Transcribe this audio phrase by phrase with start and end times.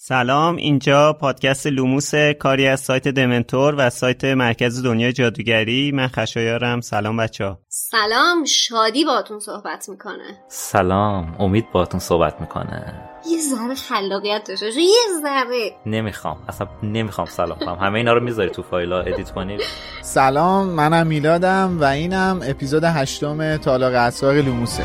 [0.00, 5.92] سلام اینجا پادکست لوموس کاری از سایت دمنتور و سایت مرکز دنیا جادوگری.
[5.92, 6.80] من خشایارم.
[6.80, 7.58] سلام بچه ها.
[7.68, 10.44] سلام شادی باتون صحبت می‌کنه.
[10.48, 12.94] سلام امید باتون صحبت می‌کنه.
[13.30, 15.72] یه ذره خلاقیت داشته یه ذره.
[15.86, 17.78] نمی‌خوام اصلا نمی‌خوام سلام کنم.
[17.80, 19.58] همه اینا رو می‌ذاری تو فایلا edit کنی
[20.02, 24.84] سلام منم میلادم و اینم اپیزود هشتم تالار اسرار لوموسه.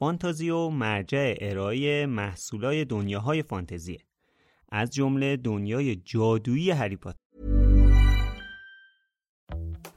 [0.00, 3.98] فانتازیو مرجع ارائه محصولای دنیاهای فانتزیه.
[4.68, 7.27] از جمله دنیای جادویی هری پاتر.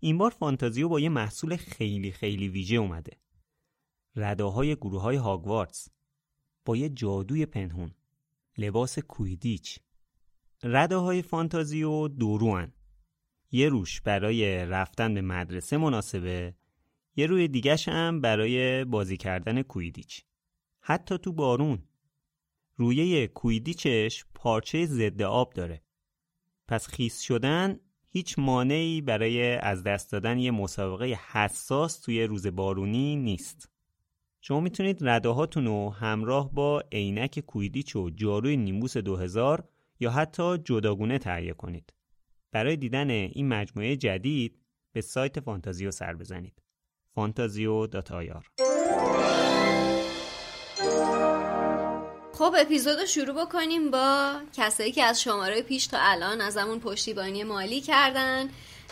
[0.00, 3.16] این بار فانتازیو با یه محصول خیلی خیلی ویژه اومده.
[4.16, 5.88] رداهای گروه های هاگوارتس
[6.64, 7.94] با یه جادوی پنهون.
[8.58, 9.78] لباس کویدیچ.
[10.62, 12.72] رداهای فانتازیو دوروان.
[13.50, 16.54] یه روش برای رفتن به مدرسه مناسبه
[17.16, 20.24] یه روی دیگش هم برای بازی کردن کویدیچ.
[20.80, 21.82] حتی تو بارون.
[22.76, 25.82] رویه کویدیچش پارچه ضد آب داره.
[26.68, 27.80] پس خیس شدن
[28.10, 33.70] هیچ مانعی برای از دست دادن یه مسابقه حساس توی روز بارونی نیست
[34.40, 39.68] شما می‌تونید رداهاتون رو همراه با عینک کویدیچ و جاروی نیمبوس 2000
[40.00, 41.94] یا حتی جداگونه تهیه کنید.
[42.52, 44.58] برای دیدن این مجموعه جدید
[44.92, 46.62] به سایت فانتازیو سر بزنید.
[47.14, 47.86] فانتازیو
[52.38, 57.44] خب اپیزود رو شروع بکنیم با کسایی که از شماره پیش تا الان ازمون پشتیبانی
[57.44, 58.48] مالی کردن.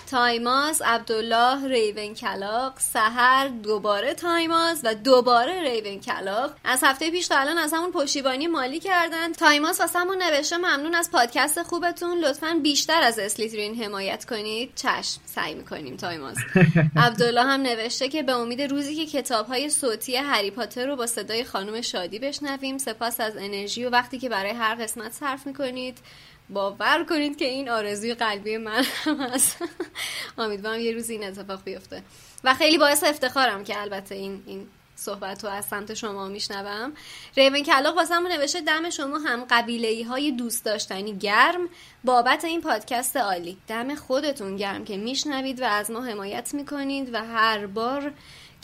[0.06, 7.92] تایماز عبدالله ریونکلاو سهر دوباره تایماز و دوباره ریونکلاو از هفته پیش تا الان ازمون
[7.92, 9.32] پشتیبانی مالی کردن.
[9.32, 12.18] تایماز واسمون نوشته ممنون از پادکست خوبتون.
[12.18, 14.72] لطفا بیشتر از اسلیترین حمایت کنید.
[14.74, 16.36] چشم سعی می‌کنیم تایماز.
[17.06, 21.06] عبدالله هم نوشته که به امید روزی که کتاب های صوتی هری پاتر رو با
[21.06, 25.98] صدای خانم شادی بشنویم سپاس از انرژی و وقتی که برای هر قسمت صرف می‌کنید.
[26.50, 29.58] باور کنید که این آرزوی قلبی من هم هست.
[30.38, 32.02] امیدوارم یه روز این اتفاق بیفته.
[32.44, 36.92] و خیلی باعث افتخارم که البته این این صحبت رو از سمت شما میشنوم.
[37.36, 41.68] ریون کلاق واسه همون نوشته دم شما هم قبیله های دوست داشتنی گرم.
[42.04, 43.56] بابت این پادکست عالی.
[43.68, 48.12] دم خودتون گرم که میشنوید و از ما حمایت می‌کنید و هر بار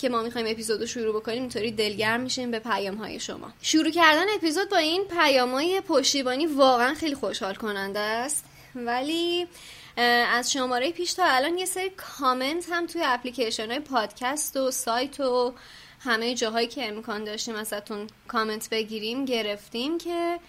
[0.02, 3.52] که ما می‌خوایم اپیزود رو شروع بکنیم اینطوری دلگرم میشیم به پیام های شما.
[3.62, 8.44] شروع کردن اپیزود با این پیام های پشتیبانی واقعا خیلی خوشحال کننده است.
[8.74, 9.46] ولی
[9.96, 15.20] از شماره پیش تا الان یه سری کامنت هم توی اپلیکیشن های پادکست و سایت
[15.20, 15.54] و
[16.00, 20.40] همه جاهایی که امکان داشتیم ازتون کامنت بگیریم گرفتیم که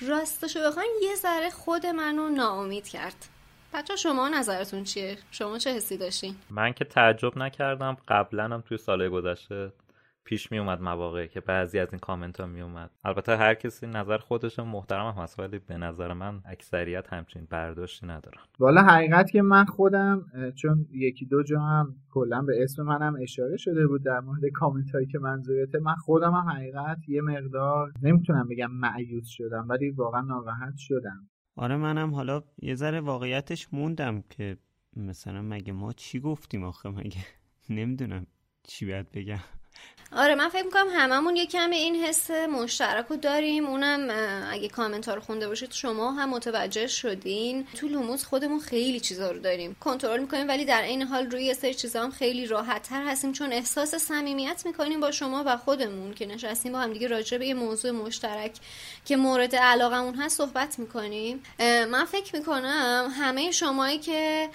[0.00, 3.39] راستشو بخواین یه ذره خود منو ناامید کرد.
[3.74, 8.78] بچه شما نظرتون چیه؟ شما چه حسی داشتین؟ من که تعجب نکردم قبلا هم توی
[8.78, 9.72] سالهای گذشته
[10.24, 13.86] پیش می اومد مواقعی که بعضی از این کامنت ها می اومد البته هر کسی
[13.86, 19.30] نظر خودش محترم هم هست ولی به نظر من اکثریت همچین برداشتی ندارن والا حقیقت
[19.30, 20.24] که من خودم
[20.54, 24.90] چون یکی دو جا هم کلا به اسم منم اشاره شده بود در مورد کامنت
[24.94, 30.20] هایی که منظورته من خودم هم حقیقت یه مقدار نمی‌تونم بگم معیوز شدم ولی واقعا
[30.20, 31.28] ناراحت شدم
[31.60, 34.56] آره منم حالا یه ذره واقعیتش موندم که
[34.96, 37.26] مثلا مگه ما چی گفتیم آخه؟ مگه
[37.68, 38.26] نمی‌دونم
[38.62, 39.40] چی باید بگم.
[40.16, 43.66] آره من فکر می‌کنم هممون یه کمی این حس مشترک رو داریم.
[43.66, 44.08] اونم
[44.52, 47.66] اگه کامنت ها رو خونده باشید شما هم متوجه شدین.
[47.74, 49.76] تو لوموس خودمون خیلی چیزا رو داریم.
[49.80, 53.32] کنترل می‌کنیم ولی در این حال روی یه سری چیزا هم خیلی راحت تر هستیم.
[53.32, 57.46] چون احساس صمیمیت می‌کنیم با شما و خودمون که نشستیم با هم دیگه راجع به
[57.46, 58.52] یه موضوع مشترک
[59.04, 61.42] که مورد علاقمون هست صحبت می‌کنیم.
[61.60, 64.48] من فکر می‌کنم همه شمایی که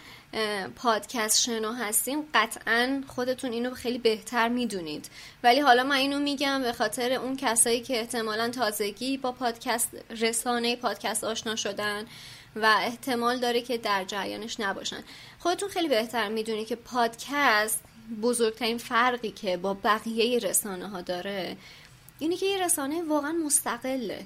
[0.76, 5.10] پادکست شنو هستیم قطعا خودتون اینو خیلی بهتر می‌دونید.
[5.44, 10.76] ولی حالا من اینو میگم به خاطر اون کسایی که احتمالا تازگی با پادکست رسانه
[10.76, 12.06] پادکست آشنا شدن
[12.56, 15.04] و احتمال داره که در جریانش نباشن.
[15.40, 17.84] خودتون خیلی بهتر می‌دونید که پادکست
[18.22, 21.58] بزرگترین فرقی که با بقیه رسانه ها داره
[22.20, 24.26] اینه که یه رسانه واقعا مستقله.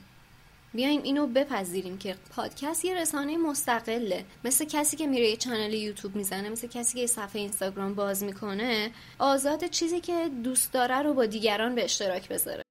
[0.73, 6.15] بیایم اینو بپذیریم که پادکست یه رسانه مستقله مثل کسی که میره یه چنل یوتیوب
[6.15, 11.13] می‌زنه مثل کسی که یه صفحه اینستاگرام باز می‌کنه آزاد چیزی که دوست داره رو
[11.13, 12.63] با دیگران به اشتراک بذاره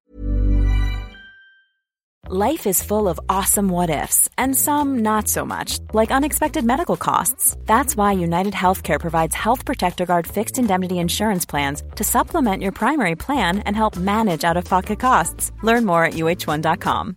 [2.30, 6.98] Life is full of awesome what ifs and some not so much, like unexpected medical
[6.98, 7.56] costs.
[7.64, 12.72] That's why United Healthcare provides Health Protector Guard fixed indemnity insurance plans to supplement your
[12.72, 15.52] primary plan and help manage out of pocket costs.
[15.62, 17.16] Learn more at uh1.com.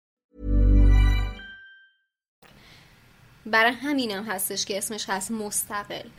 [3.45, 6.09] برای همینم هستش که اسمش هست مستقل.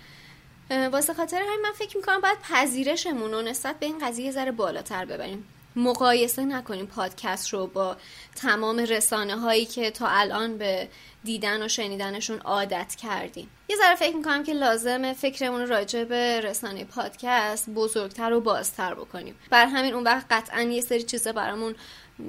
[0.93, 5.05] واسه خاطر همین من فکر می‌کنم باید پذیرشمون رو نسبت به این قضیه ذره بالاتر
[5.05, 5.45] ببریم.
[5.77, 7.97] مقایسه نکنیم پادکست رو با
[8.37, 10.89] تمام رسانه هایی که تا الان به
[11.25, 13.51] دیدن و شنیدنشون عادت کردیم.
[13.69, 19.35] یه ذره فکر می‌کنم که لازمه فکرمون راجع به رسانه پادکست بزرگتر و بازتر بکنیم.
[19.51, 21.75] بر همین اون وقت قطعا یه سری چیزا برامون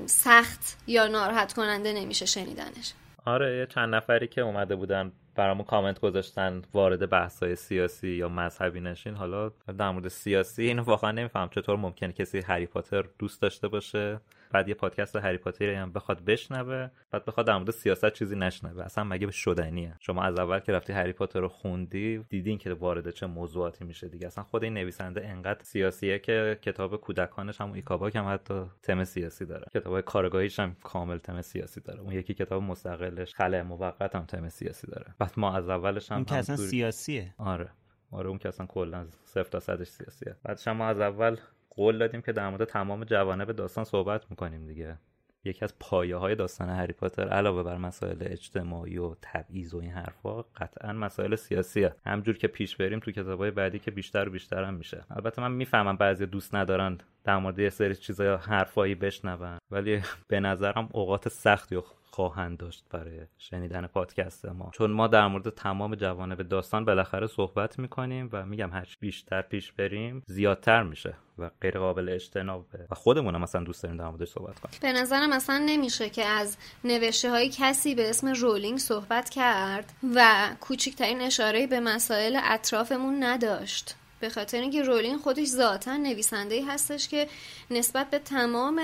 [0.05, 2.93] سخت یا ناراحت کننده نمیشه شنیدنش.
[3.25, 8.29] آره یه چند نفری که اومده بودن برامون کامنت گذاشتن وارد بحث های سیاسی یا
[8.29, 9.15] مذهبی نشین.
[9.15, 14.19] حالا در مورد سیاسی اینو واقعا نمیفهم چطور ممکنه کسی هری پاتر دوست داشته باشه.
[14.53, 18.83] بعد یه پادکست هری پاتری هم بخواد بشنوه بعد بخواد در مورد سیاست چیزی نشنوه.
[18.83, 22.73] اصلا مگه به شدنیه؟ شما از اول که رفتی هری پاتر رو خوندی دیدین که
[22.73, 24.27] وارد چه موضوعاتی میشه دیگه.
[24.27, 29.45] اصلا خود این نویسنده انقدر سیاسیه که کتاب کودکانش هم ایکاباک هم حتی تم سیاسی
[29.45, 29.67] داره.
[29.73, 31.99] کتاب کارآگاهیش هم کامل تم سیاسی داره.
[31.99, 35.15] اون یکی کتاب مستقلش خلع موقت هم تم سیاسی داره.
[35.19, 37.33] بعد ما از اولش هم, که اصلا سیاسیه.
[37.37, 37.69] آره.
[38.11, 40.35] آره اون که اصلا کلا صفر تا صدش سیاسیه.
[40.43, 41.37] بعدش ما از اول
[41.75, 44.97] قول دادیم که در مورد تمام جوانب داستان صحبت می‌کنیم دیگه.
[45.45, 49.91] یکی از پایه های داستان هری پاتر علاوه بر مسائل اجتماعی و تبعیض و این
[49.91, 51.95] حرفا قطعا مسائل سیاسیه.
[52.05, 55.05] همجور که پیش بریم تو کتابای بعدی که بیشتر و بیشتر هم میشه.
[55.09, 60.39] البته من می‌فهمم بعضی دوست ندارن در مورد یه سری چیزای حرفایی بشنون ولی به
[60.39, 61.75] نظرم اوقات سختی
[62.13, 64.71] خواهند داشت برای شنیدن پادکست ما.
[64.73, 69.71] چون ما در مورد تمام جوانب داستان بالاخره صحبت می‌کنیم و میگم هر بیشتر پیش
[69.71, 74.29] بریم زیادتر میشه و غیر قابل اجتنابه و خودمون هم مثلا دوست داریم در موردش
[74.29, 74.75] صحبت کنیم.
[74.81, 80.49] به نظرم اصلا نمیشه که از نوشته های کسی به اسم رولینگ صحبت کرد و
[80.61, 83.95] کوچکترین اشاره به مسائل اطرافمون نداشت.
[84.23, 87.27] به خاطر اینکه رولینگ خودش ذاتا نویسنده هستش که
[87.71, 88.81] نسبت به تمام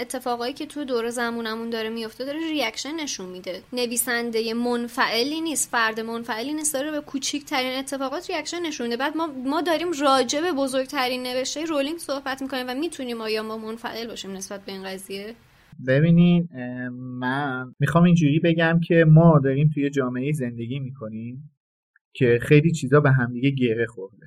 [0.00, 3.62] اتفاقایی که تو دور زمونمون داره میفته داره reaction نشون میده.
[3.72, 7.02] نویسنده منفعلی نیست فرد منفعلی نیست داره به
[7.78, 8.96] اتفاقات reaction نشون میده.
[8.96, 13.58] بعد ما ما داریم راجع به بزرگترین نوشته رولینگ صحبت می‌کنیم و می‌تونیم آیا ما
[13.58, 15.34] منفعل باشیم نسبت به این قضیه؟
[15.86, 16.48] ببینین
[16.92, 21.50] من می‌خوام اینجوری بگم که ما داریم توی جامعه زندگی می‌کنیم
[22.14, 24.26] که خیلی چیزا به همدیگه گره خورده.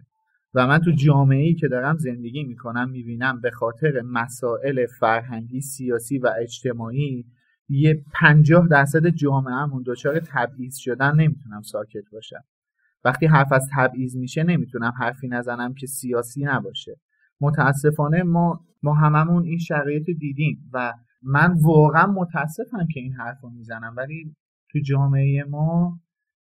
[0.53, 6.17] و من تو جامعه ای که دارم زندگی می‌کنم می‌بینم به خاطر مسائل فرهنگی سیاسی
[6.17, 7.25] و اجتماعی
[7.69, 12.43] یه پنجاه درصد جامعهمون دچار تبعیض شدن نمی‌تونم ساکت باشم.
[13.03, 16.95] وقتی حرف از تبعیض میشه نمی‌تونم حرفی نزنم که سیاسی نباشه.
[17.41, 23.49] متاسفانه ما ما هممون این شرایط دیدیم و من واقعا متاسفم که این حرف رو
[23.49, 23.93] می‌زنم.
[23.97, 24.35] ولی
[24.71, 25.99] تو جامعه ما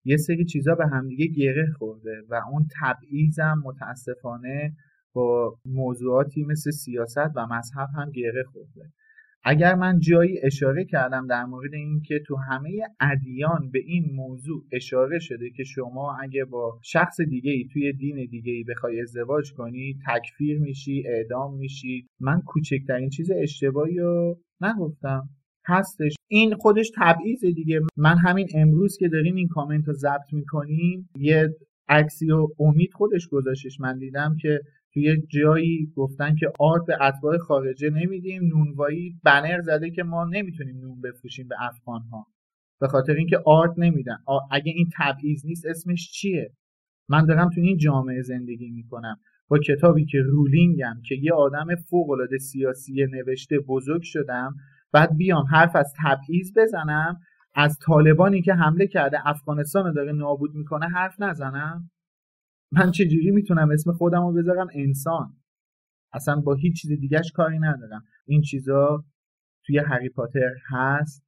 [0.08, 4.72] یه سری چیزا به همدیگه گره خورده و اون تبعیضم متاسفانه
[5.12, 8.92] با موضوعاتی مثل سیاست و مذهب هم گره خورده.
[9.44, 15.18] اگر من جایی اشاره کردم در مورد اینکه تو همه ادیان به این موضوع اشاره
[15.18, 19.98] شده که شما اگه با شخص دیگه ای توی دین دیگه ای بخوای ازدواج کنی
[20.06, 25.28] تکفیر میشی اعدام میشی من کوچکترین چیز اشتباهی رو نگفتم.
[25.68, 26.14] هستش.
[26.28, 27.80] این خودش تبعیض دیگه.
[27.96, 31.48] من همین امروز که داریم این کامنت رو ضبط می‌کنیم یه
[31.88, 34.60] عکسی و امید خودش گذاشتش من دیدم که
[34.92, 38.44] توی جایی گفتن که آرت به اتباع خارجه نمیدیم.
[38.44, 42.26] نونوایی بنر زده که ما نمی‌تونیم نون بفروشیم به افغان ها
[42.80, 44.16] به خاطر اینکه آرت نمیدن.
[44.50, 46.50] اگه این تبعیض نیست اسمش چیه؟
[47.08, 49.16] من دارم تو این جامعه زندگی می‌کنم.
[49.48, 54.54] با کتابی که رولینگم که یه آدم فوق العاده سیاسی نوشته بزرگ شدم
[54.92, 57.20] بعد بیام حرف از تبعیض بزنم
[57.54, 61.90] از طالبانی که حمله کرده افغانستان رو داره نابود می‌کنه حرف نزنم؟
[62.72, 65.32] من چجوری می‌تونم اسم خودم رو بذارم انسان؟
[66.12, 68.04] اصلا با هیچ چیز دیگهش کاری ندارم.
[68.26, 69.04] این چیزا
[69.66, 71.24] توی هری پاتر هست.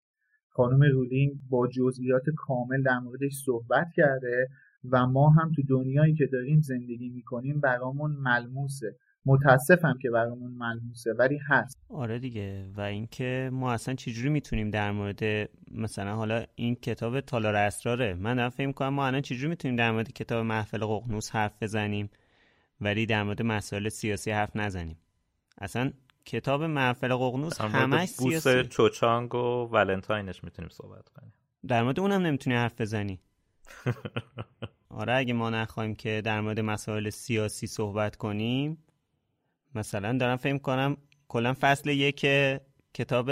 [0.53, 4.49] خانم رولینگ با جزئیات کامل در موردش صحبت کرده
[4.91, 8.97] و ما هم تو دنیایی که داریم زندگی می‌کنیم برامون ملموسه.
[9.27, 11.79] متاسفم که برامون ملموسه ولی هست.
[11.89, 12.67] آره دیگه.
[12.77, 18.37] و اینکه ما اصلا چجوری می‌تونیم در مورد مثلا حالا این کتاب تالار اسراره؟ من
[18.37, 22.11] دارم فکر کنم ما الان چجوری می‌تونیم در مورد کتاب محفل ققنوس حرف بزنیم
[22.81, 24.97] ولی در مورد مسائل سیاسی حرف نزنیم.
[25.59, 25.93] اصلا
[26.25, 28.65] کتاب محفل ققنوس همش سیاسی.
[28.65, 31.33] چوچانگ و ولنتاینش می‌تونیم صحبت کنیم.
[31.69, 33.21] در مورد اونم نمی‌تونی حرف بزنی.
[34.89, 38.79] آره اگه ما نخواهیم که در مورد مسائل سیاسی صحبت کنیم
[39.75, 40.97] مثلا دارم فکر کنم
[41.29, 42.27] کلا فصل یک
[42.95, 43.31] کتاب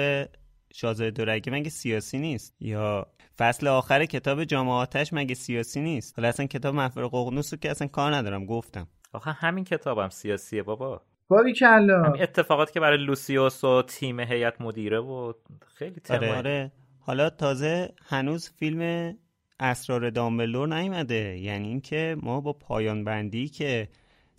[0.73, 3.07] شاهزاده دورگه مگه سیاسی نیست؟ یا
[3.39, 7.89] فصل آخر کتاب جامعاتش مگه سیاسی نیست؟ حالا اصلا کتاب محفل ققنوس رو که اصلا
[7.89, 8.87] کار ندارم گفتم.
[9.13, 11.03] آخه همین کتابم هم سیاسیه بابا.
[11.29, 12.03] باری کلا.
[12.03, 15.33] همین اتفاقات که برای لوسیوس و تیم هیئت مدیره و
[15.67, 16.23] خیلی تمام.
[16.23, 16.37] آره.
[16.37, 16.73] آره.
[17.01, 19.15] حالا تازه هنوز فیلم
[19.61, 21.39] اسرار دامبلور نیومده.
[21.39, 23.89] یعنی اینکه ما با پایان بندی که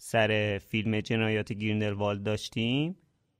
[0.01, 2.95] سر فیلم جنایات گریندلوالد داشتیم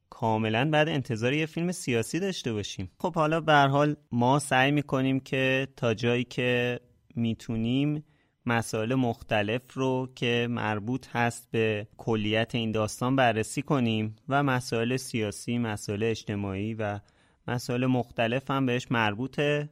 [0.09, 2.91] کاملا بعد انتظار یه فیلم سیاسی داشته باشیم.
[2.97, 6.79] خب حالا به حال ما سعی می‌کنیم که تا جایی که
[7.15, 8.03] می‌تونیم
[8.45, 15.57] مسائل مختلف رو که مربوط هست به کلیت این داستان بررسی کنیم و مسائل سیاسی،
[15.57, 16.99] مسائل اجتماعی و
[17.47, 19.69] مسائل مختلف هم بهش مربوطه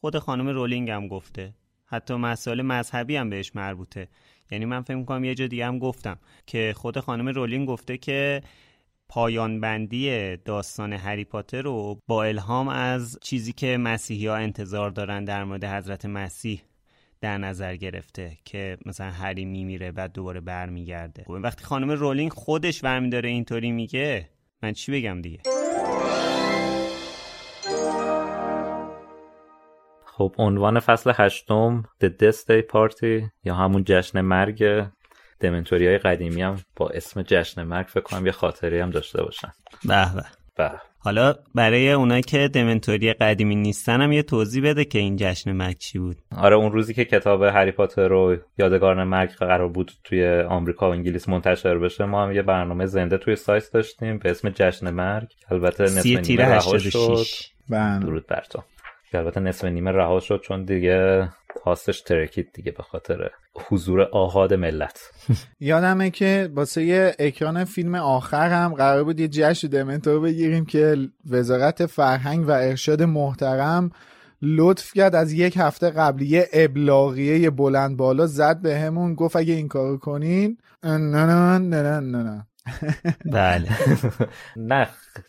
[0.00, 1.54] خود خانم رولینگ هم گفته.
[1.86, 4.08] حتی مسائل مذهبی هم بهش مربوطه.
[4.50, 8.42] یعنی من فکر می‌کنم یه جا دیگه هم گفتم که خود خانم رولینگ گفته که
[9.08, 15.24] پایان بندی داستان هری پاتر رو با الهام از چیزی که مسیحی ها انتظار دارن
[15.24, 16.62] در مورد حضرت مسیح
[17.20, 21.24] در نظر گرفته که مثلا هری میمیره بعد دوباره برمیگرده.
[21.26, 24.28] خب وقتی خانم رولینگ خودش برمی داره اینطوری میگه
[24.62, 25.38] من چی بگم دیگه؟
[30.20, 34.84] خب عنوان فصل هشتم The Death Day Party یا همون جشن مرگ
[35.40, 39.48] دمنتوری های قدیمی هم با اسم جشن مرگ فکر کنم یه خاطری هم داشته باشن.
[39.88, 40.06] به
[40.56, 40.70] به.
[40.98, 45.78] حالا برای اونایی که دمنتوری قدیمی نیستن هم یه توضیح بده که این جشن مرگ
[45.78, 46.16] چی بود.
[46.36, 50.92] آره اون روزی که کتاب هری پاتر رو یادگاران مرگ قرار بود توی آمریکا و
[50.92, 55.28] انگلیس منتشر بشه ما هم یه برنامه زنده توی سایت داشتیم به اسم جشن مرگ.
[55.50, 57.24] البته نصف نیمه رها شد.
[57.68, 57.98] بله.
[57.98, 58.62] درود بر تو.
[59.10, 61.28] که البته نصف نیمه رها شد چون دیگه
[61.62, 63.30] پاسش ترکید دیگه به خاطر
[63.68, 65.10] حضور آهاد ملت.
[65.60, 70.96] یادمه که واسه اکران فیلم آخر هم قرار بود یه جشن دمنتور بگیریم که
[71.30, 73.90] وزارت فرهنگ و ارشاد محترم
[74.42, 79.54] لطف کرد از یک هفته قبلی یه ابلاغیه بلند بالا زد به همون گفت اگه
[79.54, 80.58] این کارو کنین.
[80.82, 82.46] نه نه نه نه نه.
[83.24, 83.68] بله.
[84.56, 84.88] نه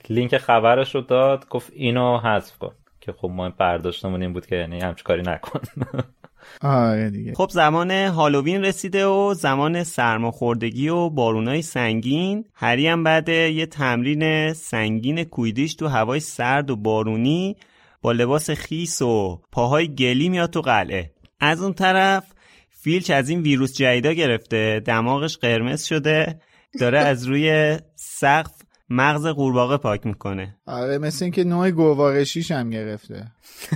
[0.10, 2.76] لینک خبرش رو داد گفت اینو حذف کن.
[3.02, 5.60] که خب ما برداشتمون این بود که یعنی همچه کاری نکن.
[6.62, 7.34] آره دیگه.
[7.34, 12.46] خب زمان هالووین رسیده و زمان سرماخوردگی و بارونای سنگین.
[12.54, 17.56] هری هم بعد یه تمرین سنگین کویدیش تو هوای سرد و بارونی
[18.02, 21.12] با لباس خیس و پاهای گلی میاد تو قلعه.
[21.40, 22.24] از اون طرف
[22.70, 24.82] فیلچ از این ویروس جدیدا گرفته.
[24.86, 26.40] دماغش قرمز شده.
[26.80, 28.52] داره از روی سقف
[28.94, 30.56] مغز قورباغه پاک می‌کنه.
[30.68, 33.28] آره مثل اینکه نوع گوارشیش هم گرفته.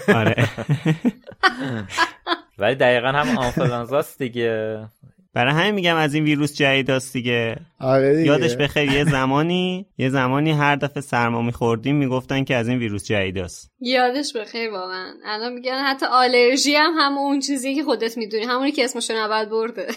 [0.08, 0.36] آره.
[2.60, 4.80] ولی دقیقا هم آنفلانزاست دیگه.
[5.34, 7.58] برای همین میگم از این ویروس جدیداست دیگه.
[7.80, 8.28] آره دیگه.
[8.28, 13.06] یادش بخیر یه زمانی یه زمانی هر دفعه سرما میخوردیم می‌گفتن که از این ویروس
[13.06, 13.72] جدیداست.
[13.80, 15.14] یادش بخیر واقعا.
[15.26, 19.46] الان میگن حتی آلرژی هم همون اون چیزی که خودت می‌دونی همونی که اسمشون اول
[19.46, 19.88] برده.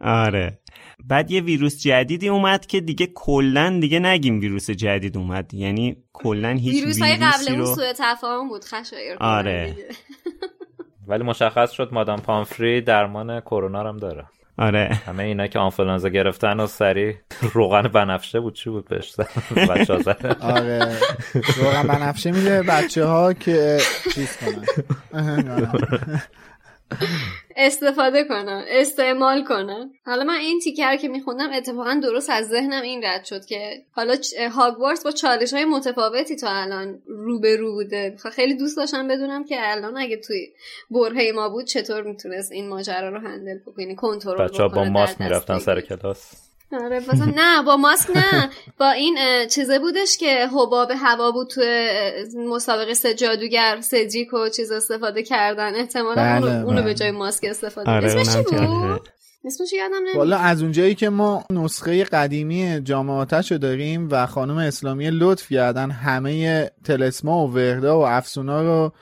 [0.00, 0.58] آره.
[1.04, 5.54] بعد یه ویروس جدیدی اومد که دیگه کلا دیگه نگیم ویروس جدید اومد.
[5.54, 9.76] یعنی کلا هیچ ویروس های ویروسی قبل اون رو سوء تفاهم بود خشایر آره.
[11.08, 14.24] ولی مشخص شد مادام پامفری درمان کرونا رو هم داره.
[14.58, 15.00] آره.
[15.06, 17.14] همه اینا که آنفلانزا گرفتن و سری
[17.52, 19.10] روغن بنفشه بود چی بود بهش؟
[20.04, 20.36] زدن.
[20.40, 20.98] آره.
[21.56, 23.78] روغن بنفشه میده بچه ها که
[24.14, 24.64] چیز کنن.
[27.56, 33.04] استفاده کنن استعمال کنن حالا من این تیکر که میخوندم اتفاقا درست از ذهنم این
[33.04, 34.16] رد شد که حالا
[34.54, 38.16] هاگوارتس با چالش های متفاوتی تا الان رو به رو بوده.
[38.18, 40.46] خ- خیلی دوست داشتم بدونم که الان اگه توی
[40.90, 45.58] برهه ما بود چطور می‌تونست این ماجرا رو هندل بکنی کنترل بچه با ماسک می‌رفتن
[45.58, 45.80] سر.
[45.80, 46.47] کلاس.
[46.72, 49.18] آره بازم نه با ماسک نه با این
[49.50, 51.60] چیزه بودش که حباب هوا بود تو
[52.36, 56.82] مسابقه سه جادوگر سدریک و چیز استفاده کردن احتمالا بله، اونو, اونو بله.
[56.82, 59.08] به جای ماسک استفاده آره اسمش چی بود؟
[59.44, 65.10] اسمش یادم والا از اونجایی که ما نسخه قدیمی جامعاتش رو داریم و خانم اسلامی
[65.10, 68.92] لطف کردن همه تلسما و وردا و افسونا رو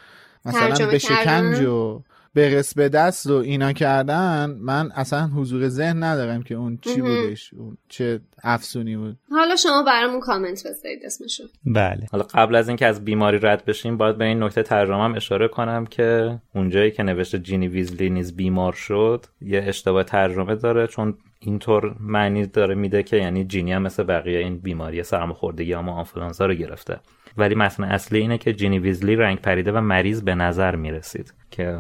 [0.45, 0.99] مثلا به.
[0.99, 2.03] شکنج و
[2.37, 7.01] برس به دست و اینا کردن من اصلا حضور ذهن ندارم که اون چی.
[7.01, 9.17] بودش اون چه افسونی بود.
[9.31, 11.45] حالا شما برامون کامنت بذارید اسمشو.
[11.67, 12.07] بله.
[12.13, 15.49] حالا قبل از اینکه از بیماری رد بشیم باید به این نکته ترجمه هم اشاره
[15.49, 21.19] کنم که اونجایی که نوشته جینی ویزلی نیز بیمار شد یه اشتباه ترجمه داره چون
[21.39, 26.47] اینطور معنی داره میده که یعنی جینی هم مثل بقیه این بیماری سرماخوردگی یا آنفولانزا
[26.47, 27.01] رو گرفته.
[27.39, 31.79] ولی متن اصلی اینه که جینی ویزلی رنگ پریده و مریض به نظر می‌رسید که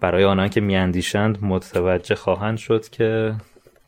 [0.00, 3.34] برای آنان که میاندیشند متوجه خواهند شد که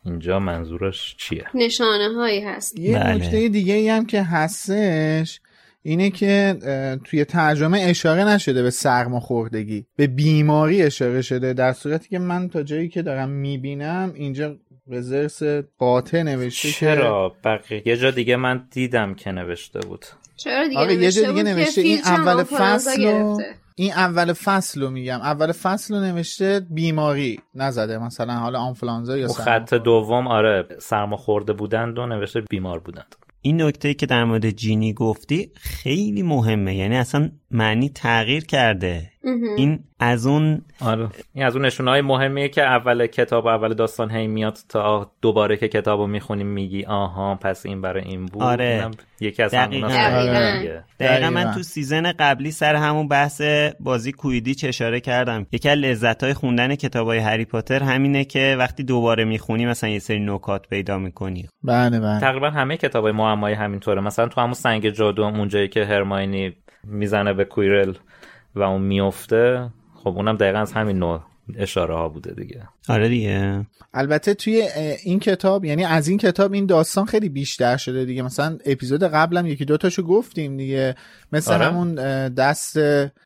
[0.05, 1.45] اینجا منظورش چیه.
[1.53, 2.79] نشانه هایی هست.
[2.79, 3.15] یه بله.
[3.15, 5.41] نکته دیگه ای هم که هستش
[5.81, 6.55] اینه که
[7.03, 12.63] توی ترجمه اشاره نشده به سرماخوردگی به بیماری اشاره شده در صورتی که من تا
[12.63, 14.55] جایی که دارم می‌بینم اینجا
[14.87, 15.43] رزرس
[15.77, 20.05] قاطع نوشته که چرا؟ بقیه یه جا دیگه من دیدم که نوشته بود.
[20.37, 23.41] چرا دیگه آره یه نوشته جا دیگه نوشته این اول فصل رو.
[23.75, 29.25] این اول فصل رو میگم اول فصل رو نوشته بیماری نزده مثلا حالا آنفلانزا یا
[29.25, 29.73] اون خط.
[29.73, 34.93] دوم آره سرما خورده بودند و نوشته بیمار بودند این نکته که در مورد جینی
[34.93, 39.11] گفتی خیلی مهمه یعنی اصلا معنی تغییر کرده
[39.57, 41.07] این از اون آره.
[41.33, 45.11] این از اون نشونه های مهمیه که اول کتاب و اول داستان هی میاد تا
[45.21, 48.43] دوباره که کتاب رو می‌خونیم میگی آها پس این برای این بود.
[48.43, 48.65] آره.
[48.65, 49.87] اینم یکی از دقیقاً.
[49.87, 50.79] همون دقیقاً.
[50.99, 51.29] دقیقا.
[51.29, 51.51] من.
[51.51, 53.41] تو سیزن قبلی سر همون بحث
[53.79, 55.45] بازی کویدیچ اشاره کردم.
[55.51, 59.89] یکی از لذت های خوندن کتاب های هری پاتر همینه که وقتی دوباره می‌خونی مثلا
[59.89, 61.47] یه سری نکات پیدا می‌کنی.
[61.63, 62.19] بله بله.
[62.19, 64.01] تقریبا همه کتاب های معمایی همینطوره.
[64.01, 67.93] مثلا تو همون سنگ جادو اونجایی که هرماینی می‌زنه به کویرل.
[68.55, 71.19] و اون میفته خب اونم دقیقا از همین نوع
[71.55, 74.67] اشاره ها بوده دیگه آره دیگه البته توی
[75.03, 79.45] این کتاب یعنی از این کتاب این داستان خیلی بیشتر شده دیگه مثلا اپیزود قبلم
[79.45, 80.95] یکی دوتاشو گفتیم دیگه
[81.31, 81.65] مثل آره.
[81.65, 81.95] همون
[82.29, 82.79] دست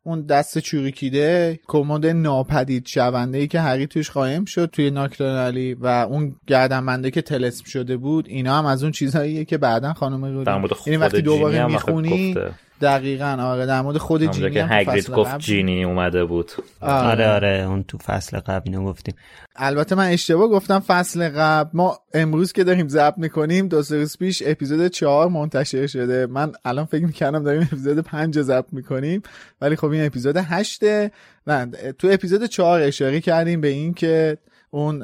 [0.04, 5.88] اون دست چوریکیده کمد ناپدید شونده ای که هری توش قایم شد توی ناکلانالی و
[5.88, 10.64] اون گردنبنده که تلسم شده بود اینا هم از اون چیزهاییه که بعدا خانم مورد
[10.86, 12.52] یعنی وقتی دوباره می‌خونی گفته.
[12.82, 16.52] دقیقا آره در مورد خود جینی که هگرید فصل گفت قبل- جینی اومده بود.
[16.82, 17.28] آره.
[17.28, 19.16] آره اون تو فصل قبل اینو گفتیم.
[19.56, 21.70] البته من اشتباه گفتم فصل قبل.
[21.74, 26.26] ما امروز که داریم ضبط می‌کنیم دو سه روز پیش اپیزود چهار منتشر شده.
[26.26, 29.22] من الان فکر می‌کردم داریم اپیزود پنج رو ضبط می‌کنیم
[29.62, 31.12] ولی خب این اپیزود هشته.
[31.48, 34.38] نه تو اپیزود چهار اشاره کردیم به این که
[34.70, 35.04] اون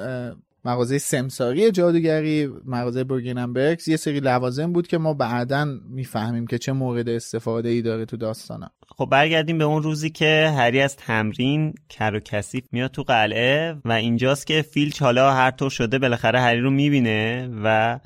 [0.67, 6.71] مغازه سمساری جادوگری مغازه برگننبرگز یه سری لوازم بود که ما بعدا می‌فهمیم که چه
[6.71, 8.69] مورد استفاده ای داره تو داستانا.
[8.97, 13.75] خب برگردیم به اون روزی که هری از تمرین کر و کثیف میاد تو قلعه
[13.85, 17.99] و اینجاست که فیلچ حالا هر طور شده بالاخره هری رو می‌بینه و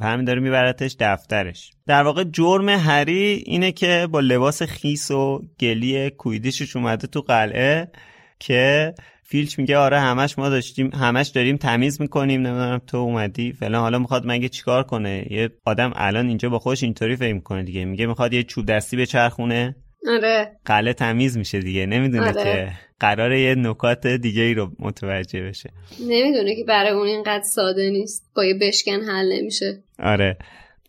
[0.00, 1.70] و همین داره میبرتش دفترش.
[1.86, 7.90] در واقع جرم هری اینه که با لباس خیس و گلی کویدیشش اومده تو قلعه
[8.38, 8.94] که
[9.26, 13.80] فیلچ میگه آره همش ما داشتیم همش داریم تمیز می‌کنیم نمی‌دونم تو اومدی فلان.
[13.80, 17.84] حالا می‌خواد مگه چیکار کنه؟ یه آدم الان اینجا با خودش اینطوری فکر می‌کنه دیگه.
[17.84, 19.76] میگه می‌خواد یه چوب دستی به چرخونه
[20.08, 20.52] آره.
[20.64, 21.86] قله تمیز میشه دیگه.
[21.86, 22.44] نمی‌دونه آره.
[22.44, 25.70] که قرار یه نکات دیگه ای رو متوجه بشه.
[26.00, 28.30] نمی‌دونه که برای اون اینقدر ساده نیست.
[28.36, 29.82] با یه بشکن حل نمیشه.
[29.98, 30.36] آره.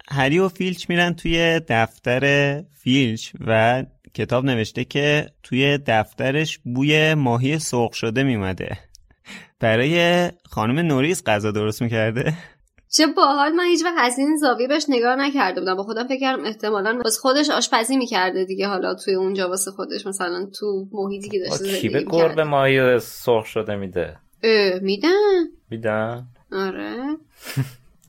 [0.08, 3.84] هری و فیلچ میرن توی دفتر فیلچ و
[4.16, 8.78] کتاب نوشته که توی دفترش بوی ماهی سرخ شده میمده.
[9.60, 12.34] برای خانم نوریس غذا درست می‌کرده؟
[12.98, 13.52] چه باحال.
[13.52, 15.76] من هیچ وقت از این زاویه بهش نگاه نکرده بودم.
[15.76, 18.68] با خودم فکر کردم احتمالا واسه خودش آشپزی می‌کرده دیگه.
[18.68, 23.00] حالا توی اونجا واسه خودش مثلا تو محیطی که داشته کی زندگی به گربه ماهی
[23.00, 24.18] سرخ شده میده.
[24.82, 26.28] میدن؟ میدن.
[26.52, 26.96] آره.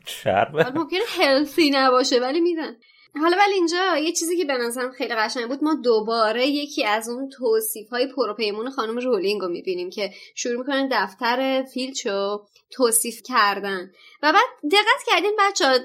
[0.07, 2.73] شربه ممکنه هلثی نباشه ولی میدن.
[3.21, 7.09] حالا ولی اینجا یه چیزی که به نظرم خیلی قشنگ بود ما دوباره یکی از
[7.09, 13.23] اون توصیف های پروپیمون خانم رولینگ رو می‌بینیم که شروع می‌کنن دفتر فیلچ رو توصیف
[13.25, 13.91] کردن.
[14.23, 15.85] و بعد دقت کردین بچه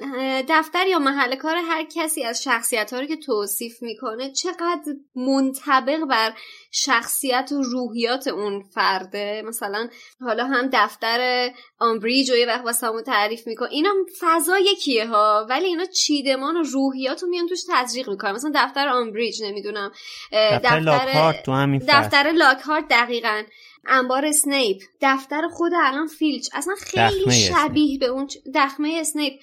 [0.49, 6.05] دفتر یا محل کار هر کسی از شخصیت ها رو که توصیف می‌کنه چقدر منطبق
[6.09, 6.33] بر
[6.71, 9.41] شخصیت و روحیات اون فرده.
[9.45, 9.89] مثلا
[10.21, 15.65] حالا هم دفتر آمبریج و یه وقت واسه تعریف میکن اینا فضا یکیه ها ولی
[15.65, 18.31] اینا چیدمان و روحیات رو میان توش تزریق می‌کنن.
[18.31, 19.91] مثلا دفتر آمبریج نمی‌دونم
[20.31, 21.81] دفتر لاکهارت تو همین.
[21.87, 23.43] دفتر لاکهارت دقیقا.
[23.87, 26.49] انبار اسنیپ دفتر خود الان فیلچ.
[26.53, 29.33] اصلا خیلی شبیه به اون دخمه اسنیپ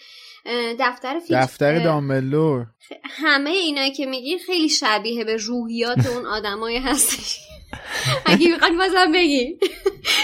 [0.80, 1.38] دفتر فیلچ.
[1.40, 2.66] دفتر اه، دامبلدور.
[3.04, 7.38] همه اینایی که میگی خیلی شبیه به روحیات اون آدمایی هستش.
[8.26, 9.58] اگه می‌خواد بازم بگی.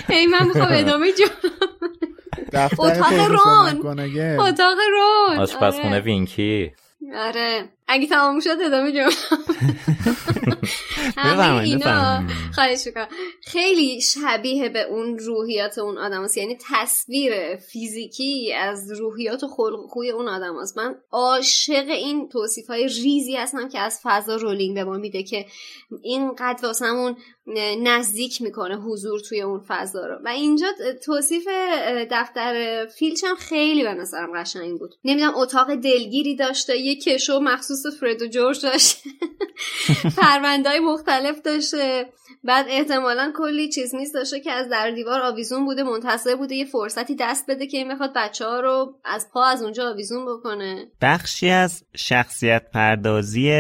[0.09, 1.25] ای من می‌خوام ادامه جو
[2.53, 3.87] دفتر اتاق رون.
[4.41, 5.39] اتاق رون.
[5.39, 6.01] آشپزخونه آره.
[6.01, 6.73] وینکی.
[7.17, 7.69] آره.
[7.89, 9.11] اگه تمام شد ادامه جو
[11.17, 12.23] همه اینا.
[12.55, 13.09] خواهش می‌کنم
[13.43, 16.37] خیلی شبیه به اون روحیات اون آدم هست.
[16.37, 20.79] یعنی تصویر فیزیکی از روحیات و خلق و خوی اون آدم هست.
[20.79, 25.47] من عاشق این توصیف های ریزی هستم که از فضا رولینگ به ما میده که
[26.03, 27.17] اینقدر واسمون
[27.83, 30.67] نزدیک می‌کنه حضور توی اون فضا رو و اینجا
[31.05, 31.49] توصیف
[32.11, 37.74] دفتر فیلچ هم خیلی به نظرم قشنگ بود نمی‌دونم اتاق دلگیری داشته یه کشو مخصوص
[38.01, 39.11] فرد و جورج داشته
[40.19, 42.07] پروندهای مختلف داشته.
[42.45, 46.65] بعد احتمالا کلی چیز میز داشته که از در دیوار آویزون بوده منتظر بوده یه
[46.65, 50.87] فرصتی دست بده که این می‌خواد بچه ها رو از پا از اونجا آویزون بکنه.
[51.01, 53.53] بخشی از شخصیت پردازی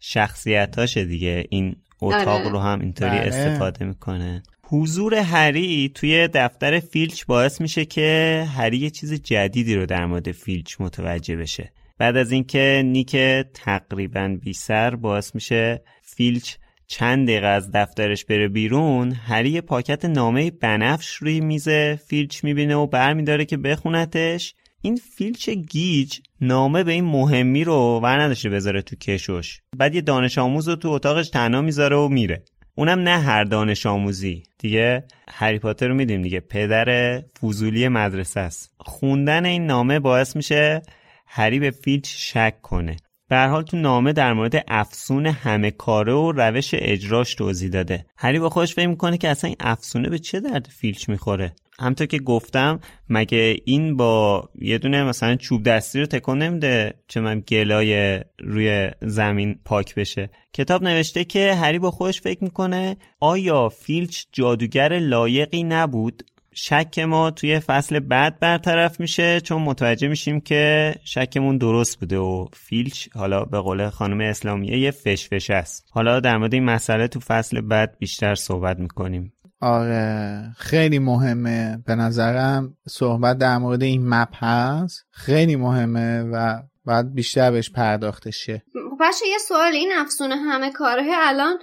[0.00, 1.44] شخصیتاشه دیگه.
[1.50, 2.48] این اتاق آره.
[2.48, 3.20] رو هم اینطوری بله.
[3.20, 4.42] استفاده می‌کنه.
[4.62, 10.32] حضور هری توی دفتر فیلچ باعث میشه که هری یه چیز جدیدی رو در مورد
[10.32, 11.72] فیلچ متوجه بشه.
[11.98, 13.16] بعد از اینکه نیک
[13.54, 16.54] تقریبا بی سر باعث میشه فیلچ
[16.86, 21.68] چند دقیقه از دفترش بره بیرون هری یه پاکت نامه بنفش روی میز
[22.08, 24.54] فیلچ می‌بینه و برمیداره که بخونتش.
[24.82, 29.60] این فیلچ گیج نامه به این مهمی رو ور نداشته بذاره تو کشوش.
[29.76, 32.44] بعد یه دانش آموز رو تو اتاقش تنها می‌ذاره و میره.
[32.74, 34.42] اونم نه هر دانش آموزی.
[34.58, 36.40] دیگه هری پاتر رو می‌دونیم دیگه.
[36.40, 38.74] پدر فضولی مدرسه است.
[38.78, 40.82] خوندن این نامه باعث میشه
[41.26, 42.96] هری به فیلچ شک کنه.
[43.28, 48.06] به هر حال تو نامه در مورد افسون همه کاره و روش اجراش توضیح داده.
[48.16, 52.06] هری با خودش فکر می‌کنه که اصلا این افسونه به چه درد فیلچ می‌خوره؟ همطور
[52.06, 57.40] که گفتم مگه این با یه دونه مثلا چوب دستی رو تکون نمیده چه من
[57.40, 64.24] گلای روی زمین پاک بشه؟ کتاب نوشته که هری با خودش فکر می‌کنه آیا فیلچ
[64.32, 66.22] جادوگر لایقی نبود؟
[66.58, 72.46] شک ما توی فصل بعد برطرف میشه چون متوجه میشیم که شکمون درست بوده و
[72.52, 75.86] فیلچ حالا به قول خانم اسلامیه یه فشفش است.
[75.90, 79.32] حالا در مورد این مسئله تو فصل بعد بیشتر صحبت می‌کنیم.
[79.60, 81.78] آره خیلی مهمه.
[81.86, 88.30] به نظرم صحبت در مورد این مپ هست خیلی مهمه و باید بیشتر بهش پرداخته
[88.30, 88.62] شه.
[89.00, 91.58] بچه یه سوال این افسونه همه کاره الان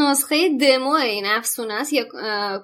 [0.00, 1.92] نسخه دمو این افسونه است.
[1.92, 2.04] یا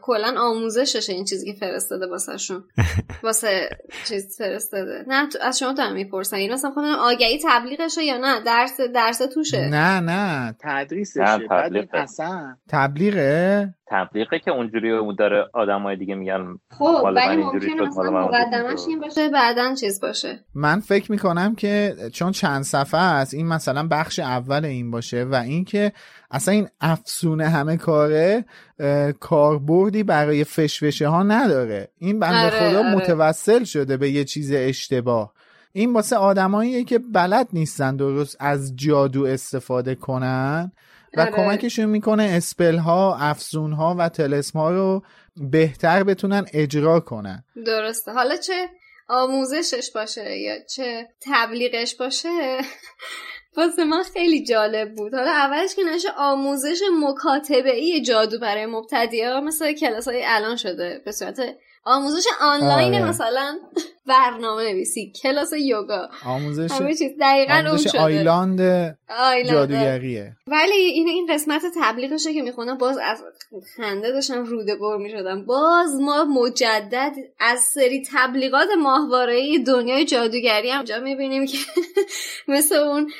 [0.02, 2.64] کلا آموزششه این چیزی که فرستاده واسه شون
[3.24, 3.68] واسه
[4.08, 5.04] چیز فرستاده.
[5.08, 9.68] نه از شما دارم می‌پرسن این اصلا خودم آگهی تبلیغشه یا نه؟ درس درس توشه.
[9.68, 10.54] نه نه.
[10.60, 11.20] تدریسشه.
[11.50, 11.88] تبلیغه.
[11.98, 18.80] اصلا تبلیغه؟ تبلیغه که اونجوری اون داره آدمای دیگه میگن خب ولی ممکنه مثلا مقدمش.
[18.88, 20.44] این باشه بعدا چیز باشه.
[20.54, 25.34] من فکر می‌کنم که چون چند صفحه است این مثلا بخش اول این باشه و
[25.34, 25.92] اینکه
[26.32, 28.44] اصلا این افسونه همه کاره
[29.20, 31.88] کاربردی برای فشفشه ها نداره.
[31.98, 32.94] این بنده آره، خدا آره.
[32.94, 35.32] متوسل شده به یه چیز اشتباه.
[35.72, 40.72] این واسه آدماییه که بلد نیستن درست از جادو استفاده کنن
[41.16, 41.30] و آره.
[41.30, 45.02] کمکشون می‌کنه اسپل ها افسون ها و تلسم ها رو
[45.36, 47.44] بهتر بتونن اجرا کنن.
[47.66, 48.12] درسته.
[48.12, 48.68] حالا چه
[49.08, 52.28] آموزشش باشه یا چه تبلیغش باشه؟
[53.56, 55.14] واسه من خیلی جالب بود.
[55.14, 60.56] حالا اولش که نشه آموزش مکاتبه ای جادو برای مبتدی ها مثل کلاس های الان
[60.56, 61.40] شده به صورت
[61.84, 63.08] آموزش آنلاین آره.
[63.08, 63.58] مثلا
[64.06, 68.60] برنامه نویسی کلاس یوگا آموزش همه چیز دقیقا اون آموزش شده آیلاند
[69.08, 69.52] آیلند.
[69.52, 73.22] جادوگریه ولی این این قسمت تبلیغشه که می‌خونم باز از
[73.76, 80.84] خنده داشتم روده بر می‌شدم باز ما مجدد از سری تبلیغات ماهواره دنیای جادوگری هم
[80.84, 81.58] جا می‌بینیم که
[82.48, 83.10] مثل اون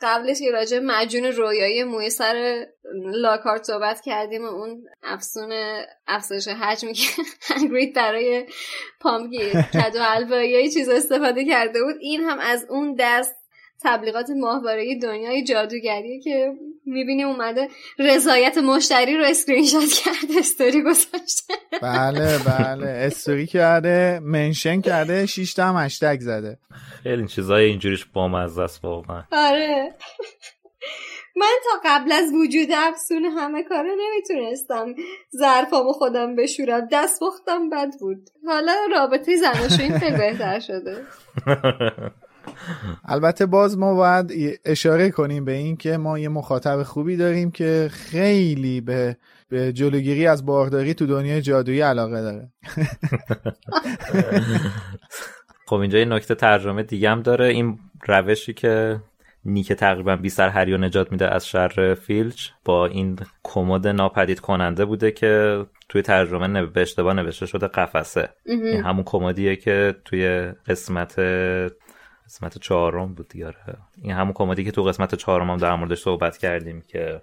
[0.00, 5.52] قبلش که راجع معجون رویایی موی سر لاکهارت صحبت کردیم و اون افسون
[6.06, 7.22] افزایش حجمی که
[7.60, 8.46] هگرید برای
[9.00, 11.94] pumpkin کدو حلوایی یا چیز استفاده کرده بود.
[12.00, 13.34] این هم از اون دست
[13.82, 16.52] تبلیغات ماهواره دنیای جادوگریه که
[16.86, 17.68] می‌بینی اومده
[17.98, 21.54] رضایت مشتری رو اسکرین شات کرده استوری گذاشته.
[21.82, 22.86] بله بله.
[23.06, 26.58] استوری کرده mention کرده 6 تا هم هشتگ زده.
[27.02, 29.22] خیلی این چیزای اینجوریش بامزه است واقعا.
[29.32, 29.94] آره.
[31.36, 34.94] من تا قبل از وجود افسون همه کاره نمی‌تونستم.
[35.36, 38.30] ظرفامو خودم بشورم دست بختم بد بود.
[38.46, 40.96] حالا رابطه زناشویی خیلی بهتر شده.
[43.04, 47.88] البته باز ما باید اشاره کنیم به این که ما یه مخاطب خوبی داریم که
[47.92, 49.16] خیلی به
[49.48, 52.48] به جلوگیری از بارداری تو دنیای جادویی علاقه داره.
[55.66, 57.46] خب اینجا یه نکته ترجمه دیگه هم داره.
[57.46, 59.00] این روشی که
[59.44, 62.48] نیک تقریبا بی سر هریو نجات میده از شر فیلچ.
[62.64, 68.28] با این کمد ناپدید کننده بوده که توی ترجمه به اشتباه نوشته شده قفسه.
[68.46, 71.20] این همون کمدیه که توی قسمت
[72.26, 73.76] قسمت چهارم بود دیگه آره.
[74.02, 77.22] این همون کمدی که تو قسمت چهارم هم در موردش صحبت کردیم که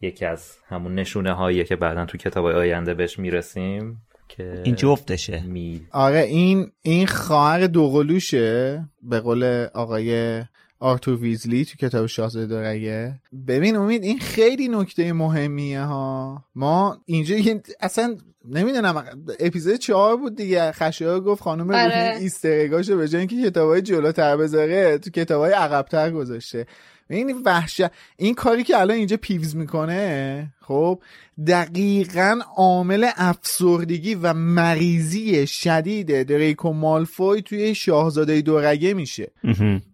[0.00, 5.42] یکی از همون نشونه هاییه که بعدا تو کتاب آینده بهش می‌رسیم که این جفتشه
[5.46, 10.42] می آره این این خواهر دوقلوشه به قول آقای
[10.80, 16.44] آرتور ویزلی تو کتاب شاهزاده دورگه ببین امید این خیلی نکته مهمیه ها.
[16.54, 17.36] ما اینجا
[17.80, 18.16] اصلا
[18.48, 19.04] نمی‌دونم
[19.40, 20.72] اپیزود چهار بود دیگه.
[20.72, 22.16] خشایار گفت خانم آره.
[22.20, 26.66] ایسترگاشو به جای اینکه کتابای جلوتر بذاره تو کتابای عقبتر گذاشته.
[27.10, 31.02] این وحشت این کاری که الان اینجا پیوز می‌کنه خب
[31.46, 39.30] دقیقا عامل افسردگی و مریضی شدید دریکو مالفوی توی شاهزاده دورگه میشه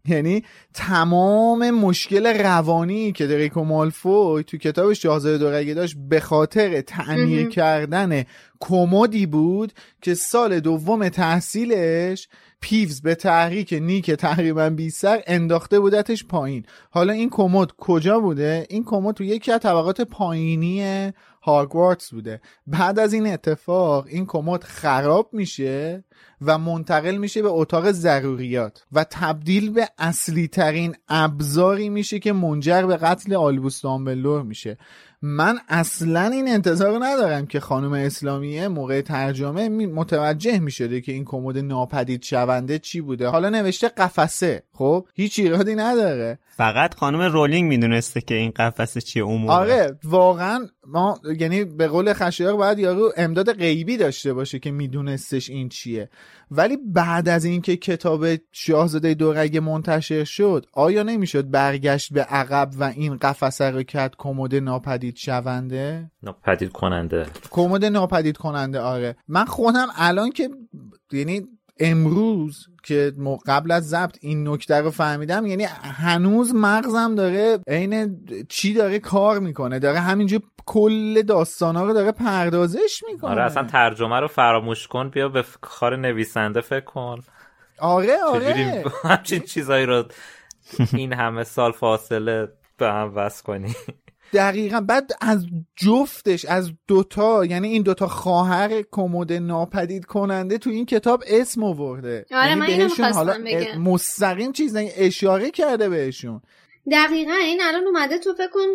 [0.08, 7.48] یعنی تمام مشکل روانی که دریکو مالفوی تو کتاب شاهزاده دورگه داشت به خاطر تعمیر.
[7.48, 8.24] کردن
[8.60, 9.72] کمدی بود
[10.02, 12.28] که سال دوم تحصیلش
[12.64, 16.66] پیوز به تحریک نیک تقریبا بی سر انداخته بودتش پایین.
[16.90, 22.40] حالا این کمد کجا بوده؟ این کمد تو یکی از طبقات پایینی هاگوارتس بوده.
[22.66, 26.04] بعد از این اتفاق این کمد خراب میشه
[26.40, 32.82] و منتقل میشه به اتاق ضروریات و تبدیل به اصلی ترین ابزاری میشه که منجر
[32.82, 34.78] به قتل آلبوس دامبلور میشه.
[35.26, 41.24] من اصلا این انتظار ندارم که خانم اسلامیه موقع ترجمه می- متوجه می‌شده که این
[41.24, 43.28] کمد ناپدید شونده چی بوده.
[43.28, 44.62] حالا نوشته قفسه.
[44.72, 46.38] خب هیچ ایرادی نداره.
[46.56, 49.52] فقط خانم رولینگ می‌دونسته که این قفسه چیه اون موقع.
[49.52, 55.50] آره واقعا ما یعنی به قول خشایار باید یارو امداد غیبی داشته باشه که میدونستش
[55.50, 56.10] این چیه.
[56.50, 62.84] ولی بعد از اینکه کتاب شاهزاده دورگه منتشر شد آیا نمی‌شد برگشت به عقب و
[62.84, 67.26] این قفسه رو کرد کمد ناپدید شونده؟ ناپدید کننده.
[67.50, 69.16] کمد ناپدید کننده آره.
[69.28, 70.50] من خودم الان که
[71.12, 71.46] یعنی
[71.80, 73.12] امروز که
[73.46, 79.38] قبل از ضبط این نکته رو فهمیدم یعنی هنوز مغزم داره عین چی داره کار
[79.38, 83.30] می‌کنه داره همینجور کل داستانا رو داره پردازش می‌کنه.
[83.30, 87.20] آره اصلا ترجمه رو فراموش کن بیا به کار نویسنده فکر کن.
[87.78, 88.84] آره آره.
[89.04, 90.04] همچین چیزایی رو
[90.92, 93.74] این همه سال فاصله به هم وصل کنی؟
[94.32, 94.80] دقیقا.
[94.80, 101.24] بعد از جفتش از دوتا یعنی این دوتا خواهر کمد ناپدید کننده تو این کتاب
[101.26, 102.26] اسم آورده.
[102.32, 103.80] آره، یعنی من بهشون حالا بگم.
[103.82, 106.40] مستقیم چیز نه اشاره کرده بهشون.
[106.90, 108.68] دقیقا این الان اومده تو فکر کن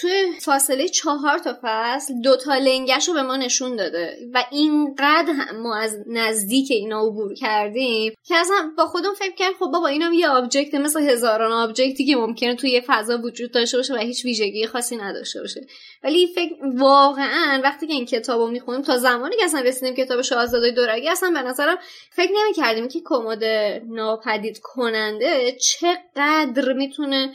[0.00, 5.76] توی فاصله چهار تا فصل دوتا لنگش رو به ما نشون داده و اینقدر ما
[5.76, 10.28] از نزدیک اینا عبور کردیم که اصلا با خودم فکر کردم خب بابا اینم یه
[10.28, 14.24] object مثل هزاران object ی که ممکنه توی یه فضا وجود داشته باشه و هیچ
[14.24, 15.60] ویژگی خاصی نداشته باشه.
[16.04, 20.22] ولی فکر واقعا وقتی که این کتاب رو می‌خونیم تا زمانی که اصلا رسیدیم کتاب
[20.22, 21.76] شاهزاده دورگه اصلا به نظرم
[22.10, 23.44] فکر نمی کردیم که کمد
[23.88, 27.27] ناپدید کننده چقدر می‌تونه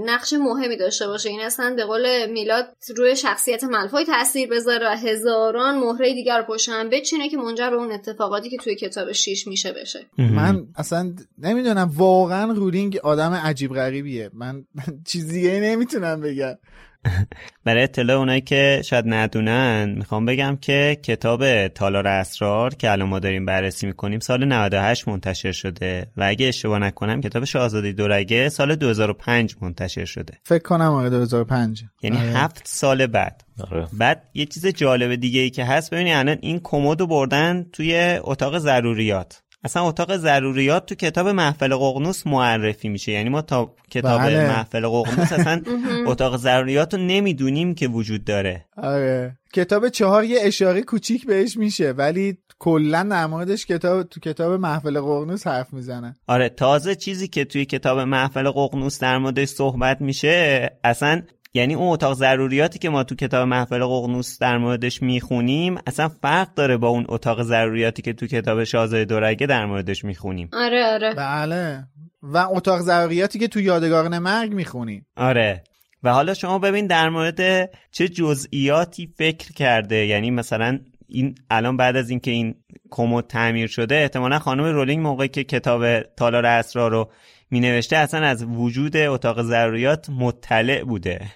[0.00, 1.28] نقش مهمی داشته باشه.
[1.28, 6.68] این اصلا به قول میلاد روی شخصیت ملفای تاثیر بذاره و هزاران مهره دیگر پشت
[6.68, 10.06] هم بچینه که منجر به اون اتفاقاتی که توی کتاب شیش میشه بشه.
[10.18, 14.30] من اصلا نمی‌دونم واقعا رولینگ آدم عجیب غریبیه.
[14.32, 14.64] من
[15.10, 16.54] چیزی نمی‌تونم بگم.
[17.64, 23.18] برای اطلاع اونایی که شاید ندونن می‌خوام بگم که کتاب تالار اسرار که الان ما
[23.18, 28.74] داریم بررسی می‌کنیم سال 98 منتشر شده و اگه اشتباه نکنم کتاب شاهزاده دورگه سال
[28.74, 30.34] 2005 منتشر شده.
[30.44, 33.44] فکر کنم آقا 2005 یعنی هفت سال بعد.
[33.70, 33.86] آره.
[33.92, 38.58] بعد یه چیز جالب دیگه ای که هست ببینید الان این کمدو بردن توی اتاق
[38.58, 39.42] ضروریات.
[39.64, 43.12] اصلا اتاق ضروریات تو کتاب محفل ققنوس معرفی میشه.
[43.12, 44.48] یعنی ما تا کتاب بله.
[44.48, 45.62] محفل ققنوس اصلا
[46.10, 48.64] اتاق ضروریات رو نمی‌دونیم که وجود داره.
[48.76, 49.38] آره.
[49.52, 55.46] کتاب چهار یه اشاره کوچیک بهش میشه ولی کلا موردش کتاب تو کتاب محفل قرنوس
[55.46, 61.22] حرف می‌زنن آره تازه چیزی که توی کتاب محفل ققنوس در موردش صحبت میشه اصلا
[61.54, 66.54] یعنی اون اتاق ضروریاتی که ما تو کتاب محفل ققنوس در موردش می‌خونیم اصلا فرق
[66.54, 70.48] داره با اون اتاق ضروریاتی که تو کتاب شاهزاده دورگه در موردش می‌خونیم.
[70.52, 71.14] آره آره.
[71.14, 71.84] بله.
[72.22, 75.06] و اتاق ضروریاتی که تو یادگاران مرگ می‌خونیم.
[75.16, 75.64] آره.
[76.02, 80.06] و حالا شما ببین در مورد چه جزئیاتی فکر کرده.
[80.06, 82.54] یعنی مثلا این الان بعد از اینکه این
[82.90, 87.10] کمد تعمیر شده احتمالا خانم رولینگ موقعی که کتاب تالار اسرار رو
[87.50, 91.26] می نوشته اصلا از وجود اتاق ضروریات مطلع بوده.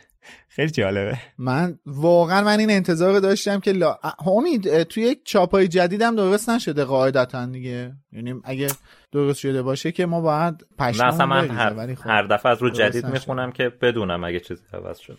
[0.48, 1.18] خیلی جالبه.
[1.38, 3.98] من واقعا من این انتظار داشتم که لا...
[4.26, 7.92] امید توی چاپای جدیدم درست نشده قاعدتا دیگه.
[8.12, 8.68] یعنی اگه
[9.12, 12.62] درست شده باشه که ما باید نه اصلا من بریزه هر, خب هر دفعه از
[12.62, 13.06] رو جدید.
[13.06, 15.16] می‌خونم که بدونم اگه چیزی عوض شده.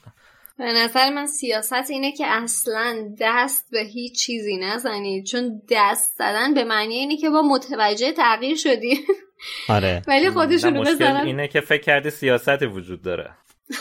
[0.58, 5.26] به نظر من سیاست اینه که اصلا دست به هیچ چیزی نزنید.
[5.26, 9.00] چون دست زدن به معنی اینه که با متوجه تغییر شدی.
[9.70, 10.02] آره.
[10.08, 11.26] ولی خودشونو مشکل بزنن.
[11.26, 13.30] اینه که فکر کردی سیاستی وجود داره.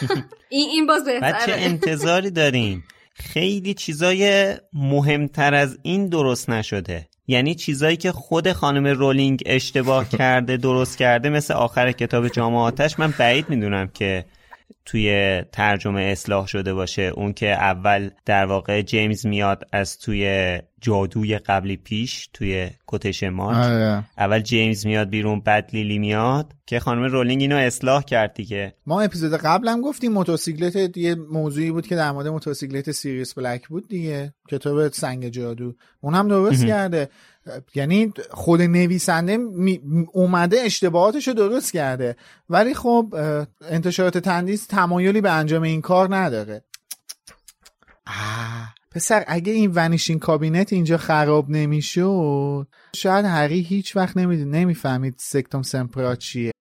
[0.48, 1.54] این این باز بهتره.
[1.56, 7.08] انتظاری داریم خیلی چیزای مهمتر از این درست نشده.
[7.26, 12.98] یعنی چیزایی که خود خانم رولینگ اشتباه کرده درست کرده مثل آخر کتاب جام آتش
[12.98, 14.24] من بعید می‌دونم که
[14.84, 17.02] توی ترجمه اصلاح شده باشه.
[17.02, 23.56] اون که اول در واقع جیمز میاد از توی جادوی قبلی پیش توی کوتش مارک.
[23.56, 24.04] آره.
[24.18, 26.52] اول جیمز میاد بیرون بعد لیلی میاد.
[26.66, 28.74] که خانم رولینگ اینو اصلاح کرد دیگه.
[28.86, 33.88] ما اپیزود قبلم گفتیم موتورسیکلت یه موضوعی بود که در مورد موتورسیکلت سیریس بلک بود
[33.88, 35.74] دیگه کتاب سنگ جادو.
[36.00, 37.08] اون هم درست کرده.
[37.74, 39.80] یعنی خود نویسنده می-
[40.12, 42.16] اومده اشتباهاتش رو درست کرده.
[42.50, 43.14] ولی خب
[43.70, 46.64] انتشارات تندیس تمایلی به انجام این کار نداره
[48.06, 48.74] آه.
[48.90, 55.62] پسر اگه این vanishing cabinet اینجا خراب نمی‌شد شاید هری هیچ وقت نمی‌دید نمی‌فهمید سکتوم
[55.62, 56.52] سمپرا چیه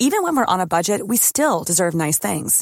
[0.00, 2.52] Even when we're on a budget, we still deserve nice things.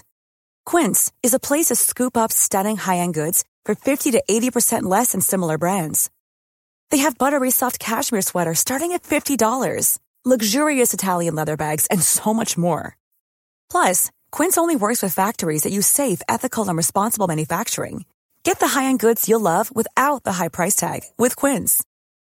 [0.70, 5.12] Quince is a place to scoop up stunning high-end goods for 50 to 80% less
[5.12, 5.98] than similar brands.
[6.90, 12.32] They have buttery soft cashmere sweaters starting at $50, luxurious Italian leather bags, and so
[12.40, 12.86] much more.
[13.70, 18.04] Plus, Quince only works with factories that use safe, ethical, and responsible manufacturing.
[18.42, 21.84] Get the high-end goods you'll love without the high price tag with Quince.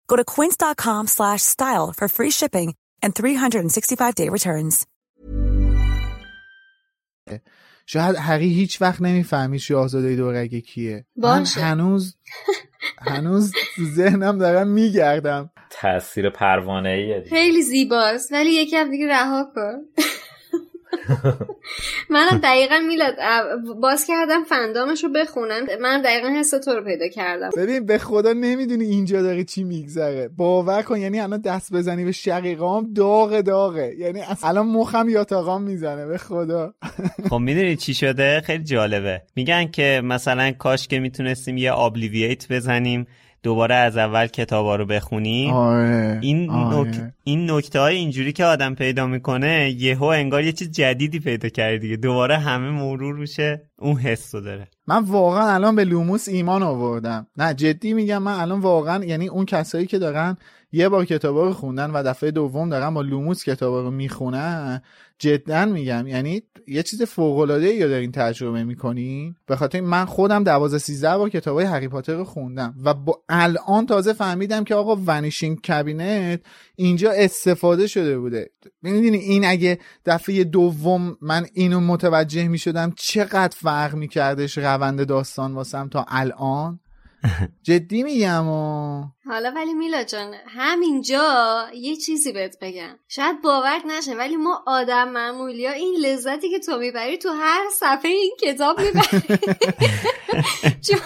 [0.08, 4.86] Go to quince.com slash style for free shipping and 365-day returns.
[7.86, 11.46] شاید هری هیچ وقت نمی‌فهمید شاهزاده دورگه کیه من.
[11.56, 12.16] هنوز
[12.98, 13.52] هنوز
[13.94, 20.02] ذهنم دارم میگردم تاثیر پروانه ایه خیلی زیباست ولی یکم دیگه رها کن
[22.10, 23.14] منم دقیقا میلاد
[23.80, 25.66] باز کردم فندامش رو بخونم.
[25.80, 27.50] منم دقیقا حس تو رو پیدا کردم.
[27.56, 30.28] ببین به خدا نمی‌دونی اینجا داره چی میگذره.
[30.28, 33.94] باور کن یعنی الان دست بزنی به شقیقام داغ داغه.
[33.98, 36.74] یعنی اصلا الان مخم یاتاقام می‌زنه به خدا.
[37.30, 39.22] خب می‌دونی چی شده؟ خیلی جالبه.
[39.36, 43.06] میگن که مثلا کاش که می‌تونستیم یه آبلیوییت بزنیم
[43.42, 45.52] دوباره از اول کتابا رو بخونیم.
[45.52, 46.88] آره این آره.
[46.88, 47.12] نک...
[47.24, 51.78] این نکته های اینجوری که آدم پیدا می‌کنه یهو انگار یه چیز جدیدی پیدا کردی
[51.78, 51.96] دیگه.
[51.96, 54.68] دوباره همه مرور میشه اون حس رو داره.
[54.86, 57.26] من واقعا الان به لوموس ایمان آوردم.
[57.36, 60.36] نه جدی میگم من الان واقعا یعنی اون کسایی که دارن
[60.72, 64.82] یه بار کتابا رو خوندن و دفعه دوم دارن با لوموس کتابا رو می‌خونن.
[65.18, 69.34] جدا میگم یعنی یه چیز فوق العاده ای دارین تجربه می‌کنین.
[69.46, 73.86] به خاطر من خودم 12 13 بار کتابای هری پاتر رو خوندم و با الان
[73.86, 76.40] تازه فهمیدم که آقا vanishing cabinet
[76.76, 78.50] اینجا استفاده شده بوده.
[78.82, 85.88] می‌دونی این اگه دفعه دوم من اینو متوجه می‌شدم چقدر فرق میکردش روند داستان واسم
[85.88, 86.80] تا الان؟
[87.66, 89.04] جدی میگم و.
[89.26, 92.98] حالا ولی میلا جان همینجا یه چیزی بهت بگم.
[93.08, 97.64] شاید باورت نشه ولی ما آدم معمولی ها این لذتی که تو می‌بری تو هر
[97.72, 99.38] صفحه این کتاب می‌بری.
[100.86, 100.98] چون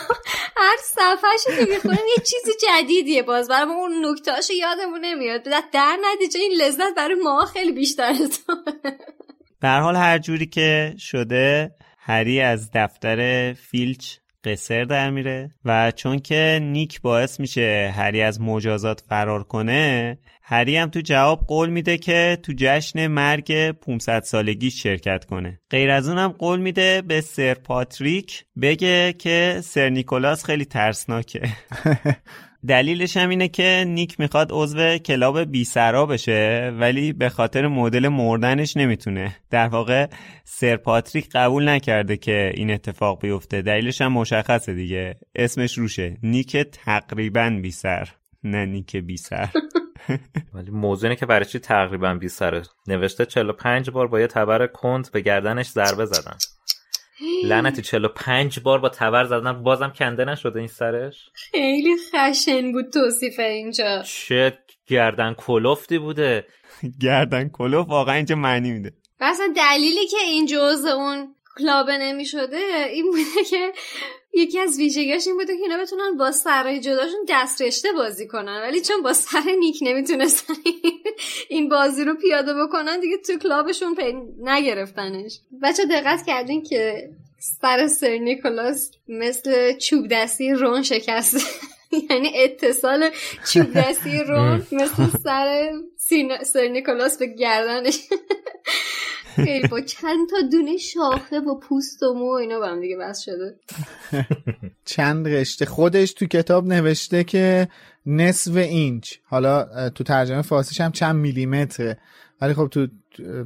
[0.57, 3.49] هر صفحه که می‌خونیم یه چیزی جدیدیه باز.
[3.49, 5.43] برای ما اون نکتهاشو یادمون نمیاد.
[5.73, 8.15] در نتیجه این لذت برای ما خیلی بیشتر
[9.61, 14.17] به حال هر جوری که شده هری از دفتر فیلچ
[14.47, 20.77] قصر در میره و چون که نیک باعث میشه هری از مجازات فرار کنه هری
[20.77, 25.61] هم تو جواب قول میده که تو جشن مرگ 500 سالگی شرکت کنه.
[25.71, 31.43] غیر از اونم قول میده به سر پاتریک بگه که سر نیکولاس خیلی ترسناکه.
[32.69, 38.09] دلیلش هم اینه که نیک می‌خواد عضو کلاب بی سرا بشه ولی به خاطر مدل
[38.09, 39.37] مردنش نمی‌تونه.
[39.51, 40.07] در واقع
[40.45, 43.63] سر پاتریک قبول نکرده که این اتفاق بیفته.
[43.63, 45.17] دلیلش هم مشخصه دیگه.
[45.35, 46.17] اسمش روشه.
[46.23, 48.09] نیک تقریبا بی سر.
[48.45, 49.49] نه نیک بی سر.
[50.55, 54.67] ولی موضوع اینه که برای چی تقریبا بی سره نوشته 45 بار با یه تبر
[54.67, 56.37] کند به گردنش ضربه زدن.
[57.45, 61.31] لعنتی 45 بار با تبر زدن بازم کنده نشده این سرش.
[61.35, 64.03] خیلی خشن بود توصیف اینجا.
[64.03, 66.47] چه گردن کلفتی بوده.
[67.03, 68.93] گردن کلوف واقعا اینجا معنی میده.
[69.21, 73.73] اصلا دلیلی که این جزء اون کلابه نمی شده این بوده که
[74.37, 78.61] یکی از ویژگیاش این بوده که اینا بتونن با سرای جداشون دست رشته بازی کنن.
[78.61, 80.55] ولی چون با سر نیک نمی‌تونستن
[81.49, 85.39] این بازی رو پیاده بکنن دیگه تو کلابشون پی نگرفتنش.
[85.63, 91.41] بچه دقت کردین که سر سر نیکولاس مثل چوب دستی رون شکسته.
[92.11, 93.11] یعنی اتصال
[93.53, 95.73] چوب دستی رون مثل سر
[96.45, 97.99] سر نیکولاس به گردنش.
[99.45, 103.21] خیلی با چند تا دونه شاخه با پوست و مو اینا با هم دیگه بس
[103.21, 103.59] شده.
[104.85, 107.69] چند رشته؟ خودش تو کتاب نوشته که
[108.07, 109.13] نصف اینچ.
[109.25, 111.99] حالا تو ترجمه فارسیش هم چند میلیمتره.
[112.41, 112.87] ولی خب تو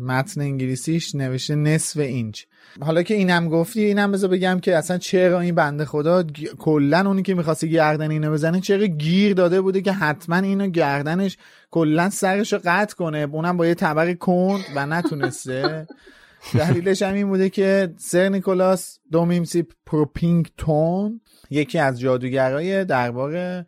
[0.01, 2.43] متن انگلیسیش نوشته نصف اینچ.
[2.81, 6.23] حالا که اینم گفتی اینم بذار بگم که اصلا چرا این بنده خدا
[6.59, 11.37] کلا اونی که می‌خواسته گردن اینو بزنه چرا گیر داده بوده که حتما اینو گردنش
[11.71, 15.87] کلا سرش رو قطع کنه؟ اونم با یه طبق کند و نتونسته.
[16.59, 23.65] دلیلش هم این بوده که سر نیکولاس دومیمسی پروپینگتون یکی از جادوگرای دربار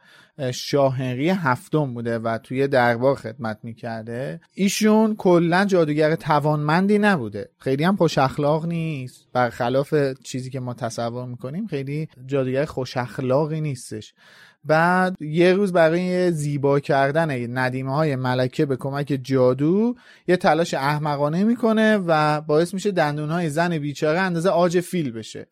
[0.50, 7.48] شاه هنری هفتم بوده و توی دربار خدمت می‌کرده ایشون کلا جادوگر توانمندی نبوده.
[7.58, 9.26] خیلی هم خوش اخلاق نیست.
[9.32, 14.14] برخلاف چیزی که ما تصور می‌کنیم خیلی جادوگر خوش اخلاقی نیستش.
[14.64, 19.94] بعد یه روز برای زیبا کردن ندیمه های ملکه به کمک جادو
[20.28, 25.46] یه تلاش احمقانه می‌کنه و باعث میشه دندون های زن بیچاره اندازه آج فیل بشه.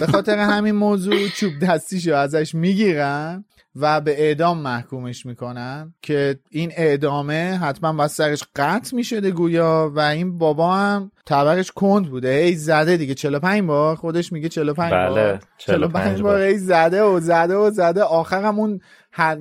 [0.00, 3.44] به خاطر همین موضوع چوب دستیشو ازش می‌گیرن.
[3.80, 10.00] و به اعدام محکومش می‌کنن که این اعدامه حتما باید سرش قطع می‌شده گویا و
[10.00, 12.38] این بابا هم تبرش کند بوده.
[12.38, 13.96] هی زده دیگه 45 بار.
[13.96, 15.40] خودش میگه 45 بله بار.
[15.58, 16.42] 45 بار.
[16.42, 18.02] هی زده و زده و زده.
[18.02, 18.80] آخرم اون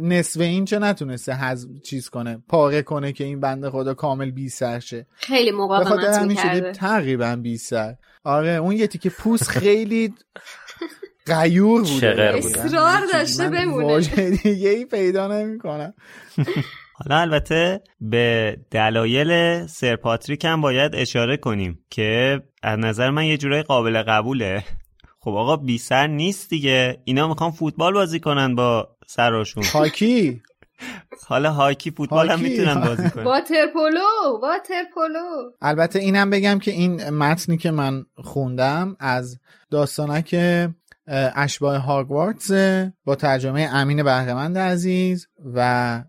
[0.02, 4.50] نصف این چه نتونسته هز چیز کنه پاره کنه که این بنده خدا کامل بی
[4.50, 5.08] سر شه.
[5.16, 6.72] خیلی مقاومت می‌کرده.
[6.72, 7.96] تقریبا بی سر.
[8.24, 10.14] آره اون یه تیکه پوست خیلی
[11.28, 12.32] غیور بوده.
[12.36, 14.00] اصرار داشته بمونه.
[14.44, 15.94] دیگه ای پیدا نمی‌کنم.
[16.94, 23.38] حالا البته به دلایل سر پاتریک هم باید اشاره کنیم که از نظر من یه
[23.38, 24.64] جورای قابل قبوله.
[25.20, 27.02] خب آقا بی سر نیست دیگه.
[27.06, 29.64] اینا می‌خوان فوتبال بازی کنن با سراشون.
[29.74, 30.42] هاکی.
[31.28, 33.24] حالا هاکی فوتبال هم می‌تونن بازی کنن.
[33.24, 39.40] واتر پولو واتر پولو البته اینم بگم که این متنی که من خوندم از
[39.72, 40.36] داستانک
[41.08, 42.54] اشباه هاگوارتز
[43.06, 46.04] با ترجمه امین بهرمند عزیز و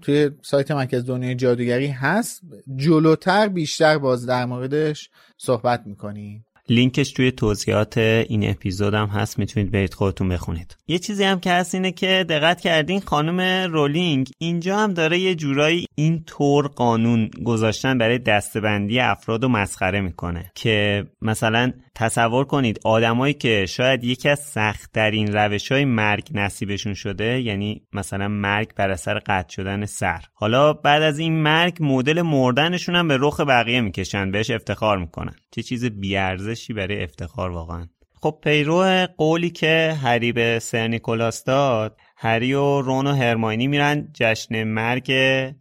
[0.00, 2.40] توی سایت مرکز دنیای جادوگری هست.
[2.76, 6.45] جلوتر بیشتر باز در موردش صحبت می‌کنیم.
[6.68, 10.76] لینکش توی توضیحات این اپیزود هم هست می‌تونید برید خودتون بخونید.
[10.88, 15.34] یه چیزی هم که هست اینه که دقت کردین خانم رولینگ اینجا هم داره یه
[15.34, 22.80] جورایی این طور قانون گذاشتن برای دستبندی افراد و مسخره می‌کنه که مثلا تصور کنید
[22.84, 28.90] آدمایی که شاید یکی از سختترین روش های مرگ نصیبشون شده یعنی مثلا مرگ بر
[28.90, 30.20] اثر قطع شدن سر.
[30.34, 35.34] حالا بعد از این مرگ مدل مردنشون هم به رخ بقیه می‌کشن بهش افتخار می‌کنن.
[35.50, 35.84] چه چیز
[36.56, 37.86] بیارزشی برای افتخار واقعا.
[38.22, 44.08] خب پیرو قولی که هری به سر نیکولاس داد هری و رون و هرماینی میرن
[44.14, 45.12] جشن مرگ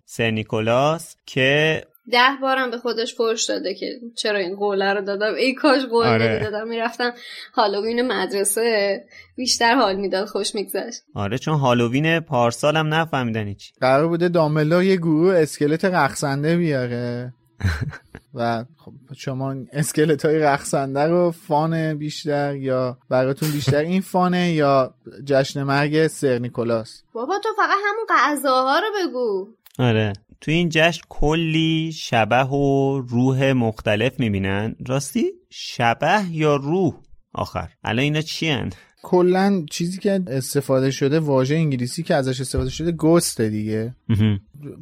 [0.06, 3.86] سر نیکولاس که ده بارم به خودش فرش داده که
[4.18, 6.40] چرا این قوله رو دادم؟ ای کاش قول آره.
[6.40, 7.14] دادم می‌رفتم
[7.54, 9.00] هالووین مدرسه
[9.36, 11.02] بیشتر حال می‌داد خوش میگذشت.
[11.16, 17.34] آره چون هالووین پارسال هم نفهمیدن هیچ قرار بوده دامبلدور یه گروه اسکلت رقصنده بیاره.
[18.36, 24.96] و خب شما اسکلت های رقصنده رو فان بیشتر یا براتون بیشتر این فانه یا
[25.26, 29.48] جشن مرگ سر نیکولاس؟ بابا تو فقط همون غذاها رو بگو.
[29.80, 30.14] آره.
[30.42, 34.76] تو این جشن کلی شبه و روح مختلف می‌بینن.
[34.88, 36.94] راستی؟ شبه یا روح؟
[37.34, 37.70] آخر.
[37.84, 38.70] الان اینا چی هن؟
[39.08, 43.96] کلا چیزی که استفاده شده واژه انگلیسی که ازش استفاده شده گسته دیگه.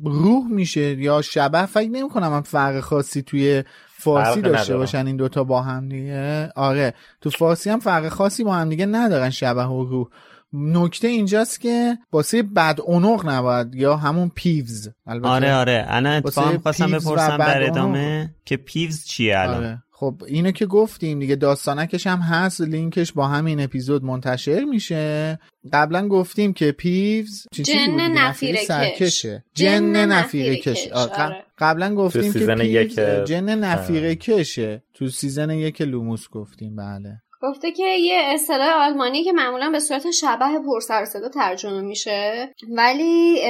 [0.05, 4.77] روح میشه یا شبه فکر نمی کنم هم فرق خاصی توی فارسی داشته.
[4.77, 6.49] باشن این دوتا با هم دیگه.
[6.55, 10.07] آره تو فارسی هم فرق خاصی با هم دیگه ندارن شبه و روح.
[10.53, 14.89] نکته اینجاست که واسه بد اونق نباید یا همون پیوز.
[15.07, 15.85] البته آره آره.
[15.87, 17.63] الان واسه اتفاقا و بپرسم در.
[17.63, 19.83] ادامه که پیوز چیه الان؟ آره.
[20.03, 25.39] خب اینو که گفتیم دیگه داستانکش هم هست لینکش با همین اپیزود منتشر میشه
[25.73, 28.65] قبلا گفتیم که پیوز چی جن؟ نفیره کش.
[28.67, 31.35] سرکشه جن نفیره نفیره کش، آره.
[31.57, 32.95] قبلا گفتیم تو که season پیوز یک-
[33.25, 39.31] جن نفیره کشه تو season یک لوموس گفتیم بله گفته که یه اصطلاح آلمانی که
[39.31, 42.49] معمولا به صورت شبح پر سر و صدا ترجمه میشه.
[42.69, 43.41] ولی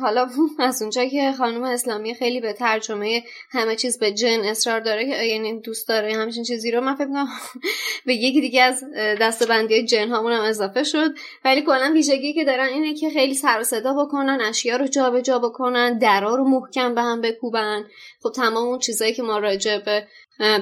[0.00, 0.28] حالا
[0.58, 5.22] از اونجا که خانم اسلامی خیلی به ترجمه همه چیز به جن اصرار داره که
[5.22, 7.28] یعنی دوست داره همچین چیزی رو من فکر می‌کنم
[8.06, 8.84] به یکی دیگه از
[9.20, 11.14] دستبندی جن هامون هم اضافه شد.
[11.44, 15.38] ولی کلا ویژگی که دارن اینه که خیلی سر و صدا بکنن اشیا رو جابجا
[15.38, 17.84] بکنن درا رو محکم به هم بکوبن.
[18.22, 20.06] خب تمام اون چیزایی که ما راجع به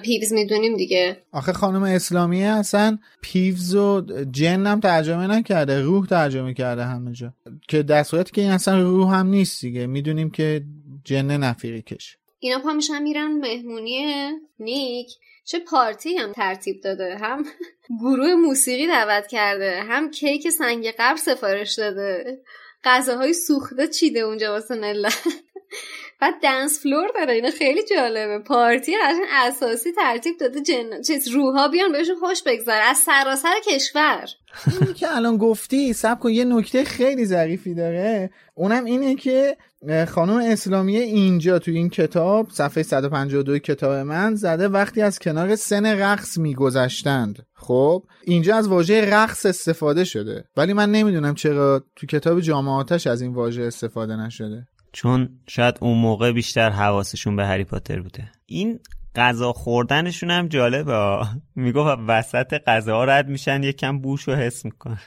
[0.02, 1.16] پیوز می‌دونیم دیگه.
[1.32, 4.00] آخه خانم اسلامی اصلا پیوز و
[4.30, 7.32] جن هم ترجمه نکرده روح ترجمه کرده همه جا.
[7.68, 9.86] که در صورتی که این اصلا روح هم نیست دیگه.
[9.86, 10.62] می‌دونیم که
[11.04, 12.16] جن نفیره کش.
[12.38, 14.04] اینا پا میشن میرن مهمونی
[14.58, 15.10] نیک.
[15.44, 17.16] چه پارتی هم ترتیب داده.
[17.20, 17.44] هم
[18.00, 19.80] گروه موسیقی دعوت کرده.
[19.88, 22.38] هم کیک سنگ قبر سفارش داده.
[22.84, 25.22] غذاهای سوخته چیده اونجا واسه ملت.
[26.20, 27.32] بعد دنس فلور داره.
[27.32, 28.38] اینا خیلی جالبه.
[28.38, 34.26] پارتی قشنگ اساسی ترتیب داده جن چیز روحا بیان بهشون خوش بگذره از سراسر کشور.
[34.80, 38.30] اینی که الان گفتی سب کن یه نکته خیلی ظریفی داره.
[38.54, 39.56] اونم اینه که
[40.08, 45.86] خانم اسلامی اینجا تو این کتاب صفحه 152 کتاب من زده وقتی از کنار سن
[45.86, 47.46] رقص میگذشتند.
[47.54, 50.44] خب اینجا از واژه رقص استفاده شده.
[50.56, 54.66] ولی من نمی‌دونم چرا تو کتاب جامعاتش از این واژه استفاده نشده.
[54.95, 58.30] چون شاید اون موقع بیشتر حواسشون به هری پاتر بوده.
[58.47, 58.80] این
[59.16, 61.18] غذا خوردنشون هم جالبه.
[61.55, 64.99] می‌گفت وسط غذا رد میشن یکم بوش رو حس میکن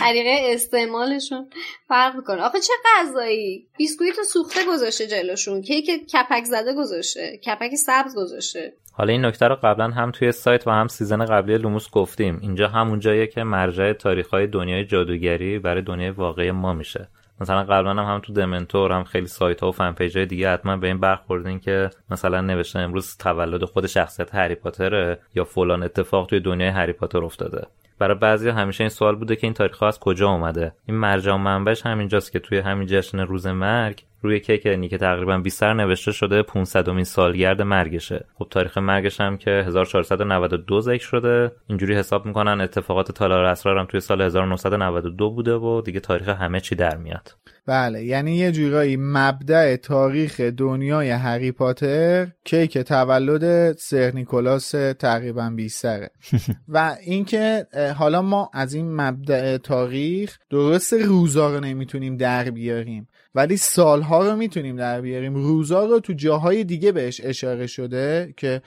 [0.00, 1.50] طریقه استعمالشون
[1.88, 2.42] فرق می‌کنه.
[2.42, 5.62] آخه چه غذایی؟ بیسکویت سوخته گذاشته جلوشون.
[5.62, 7.36] کیک کپک زده گذاشته.
[7.36, 8.72] کپک سبز گذاشته.
[8.92, 12.38] حالا این نکته رو قبلا هم توی سایت و هم season قبلی لوموس گفتیم.
[12.42, 17.08] اینجا همون جاییه که مرجع تاریخ‌های دنیای جادوگری برای دنیای واقعی ما میشه.
[17.40, 20.52] مثلا قبلا هم, هم تو دمنتور هم خیلی سایت ها و fan page های دیگه
[20.52, 25.82] حتما به این برخوردین که مثلا نوشته امروز تولد خود شخصیت هری پاتره یا فلان
[25.82, 27.66] اتفاق توی دنیای هری پاتر افتاده.
[27.98, 31.36] برای بعضی همیشه این سوال بوده که این تاریخ ها از کجا اومده؟ این مرجع
[31.36, 36.12] منبعش همینجاست که توی همین جشن روز مرگ روی کیک نیکه تقریبا 20 سر نوشته
[36.12, 38.24] شده 500 امین سالگرد مرگشه.
[38.34, 41.52] خب تاریخ مرگش هم که 1492 ذکر شده.
[41.68, 46.60] اینجوری حساب می‌کنن اتفاقات تالار اسرار هم توی سال 1992 بوده و دیگه تاریخ همه
[46.60, 47.34] چی در میاد.
[47.66, 55.82] بله یعنی یه جورایی مبدع تاریخ دنیای هری پاتر کیک تولد سر نیکولاس تقریبا 20
[55.82, 56.10] سره.
[56.68, 57.66] و اینکه
[57.98, 63.08] حالا ما از این مبدع تاریخ درست روزا رو نمی‌تونیم در بیاریم.
[63.36, 65.34] ولی سالها رو می‌تونیم در بیاریم.
[65.34, 68.62] روزا رو تو جاهای دیگه بهش اشاره شده که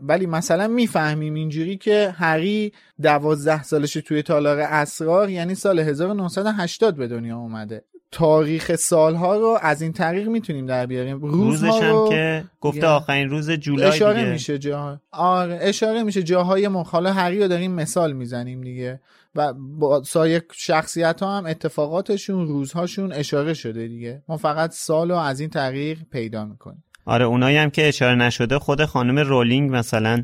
[0.00, 7.08] ولی مثلا می‌فهمیم اینجوری که هری دوازده سالش توی تالار اسرار یعنی سال 1980 به
[7.08, 7.84] دنیا اومده.
[8.10, 11.20] تاریخ سالها رو از این طریق می‌تونیم در بیاریم.
[11.20, 14.32] روزش هم که گفته آخرین روز جولای اشاره دیگه.
[14.32, 19.00] میشه جا آره اشاره میشه جاهای مخال هری رو داریم مثال می‌زنیم دیگه.
[19.34, 24.22] و با سایر شخصیت ها هم اتفاقاتشون روزهاشون اشاره شده دیگه.
[24.28, 26.84] ما فقط سال رو از این طریق پیدا می‌کنیم.
[27.04, 30.22] آره اونایی هم که اشاره نشده خود خانم رولینگ مثلا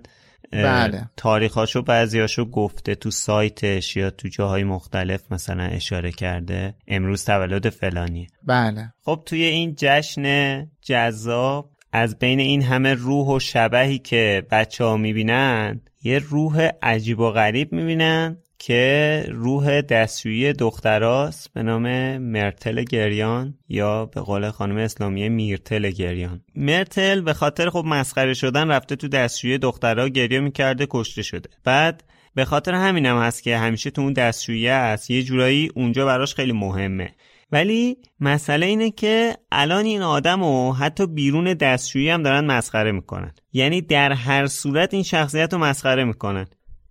[0.53, 1.11] بله.
[1.17, 6.75] تاریخاشو بعضیاشو گفته تو سایتش یا تو جاهای مختلف مثلا اشاره کرده.
[6.87, 8.93] امروز تولد فلانی بله.
[9.05, 14.97] خب توی این جشن جذاب از بین این همه روح و شبهی که بچه ها
[14.97, 18.37] می‌بینن یه روح عجیب و غریب می‌بینن.
[18.59, 26.41] که روح دستشویی دختراست به نام مرتل گریان یا به قول خانم اسلامی میرتل گریان.
[26.55, 31.49] مرتل به خاطر خب مسخره شدن رفته تو دستشویی دخترها گریه می‌کرده کشته شده.
[31.65, 32.05] بعد
[32.35, 35.11] به خاطر همینم هست که همیشه تو اون دستشویی است.
[35.11, 37.15] یه جورایی اونجا براش خیلی مهمه.
[37.53, 43.33] ولی مسئله اینه که الان این آدم و حتی بیرون دستشویی هم دارن مسخره می‌کنن.
[43.53, 46.47] یعنی در هر صورت این شخصیت رو مسخره می‌کنن.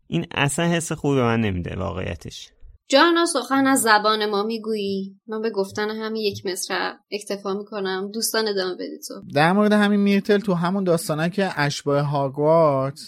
[0.08, 2.50] این اصلا حس خوبی به من نمیده واقعیتش.
[2.90, 8.12] جانا سخن از زبان ما می‌گویی؟ من به گفتن همین یک مصرع اکتفا می‌کنم.
[8.14, 9.14] دوستان ادامه بدید تو.
[9.34, 13.00] در مورد همین میرتل تو همون داستانه که اشباه هاگوارت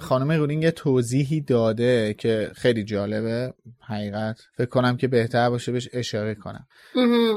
[0.00, 3.54] خانم رولینگ توضیحی داده که خیلی جالبه.
[3.80, 4.40] حقیقت.
[4.56, 6.66] فکر کنم که بهتر باشه بهش اشاره کنم.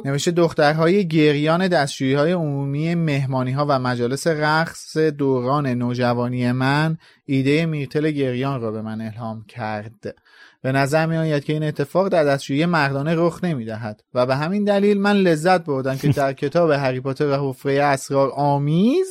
[0.05, 7.65] نوشته دخترهای گریان دستشویی های عمومی مهمانی ها و مجالس رقص دوران نوجوانی من ایده
[7.65, 10.15] میرتل گریان را به من الهام کرد.
[10.61, 14.35] به نظر می آید که این اتفاق در دستشویی مردانه رخ نمی دهد و به
[14.35, 19.07] همین دلیل من لذت بردم که در کتاب هری پاتر و حفره اسرار آمیز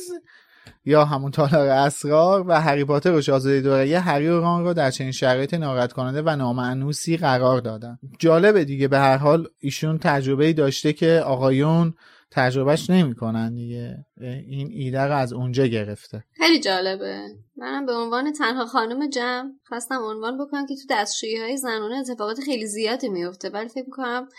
[0.85, 4.91] یا همون تالار اسرار و هری پاتر و شاهزاده دوره هری و ران را در
[4.91, 7.99] چنین شرایط ناراحت کننده و نامعنوسی قرار دادن.
[8.19, 11.93] جالبه دیگه به هر حال ایشون تجربه داشته که آقایون
[12.31, 14.05] تجربهش نمی‌کنن دیگه.
[14.47, 16.23] این ایده رو از اونجا گرفته.
[16.33, 17.27] خیلی جالبه.
[17.55, 22.39] منم به عنوان تنها خانم جمع خواستم عنوان بکنم که تو دستشویی های زنانه اتفاقات
[22.39, 24.29] خیلی زیادی میفته ولی فکر می‌کنم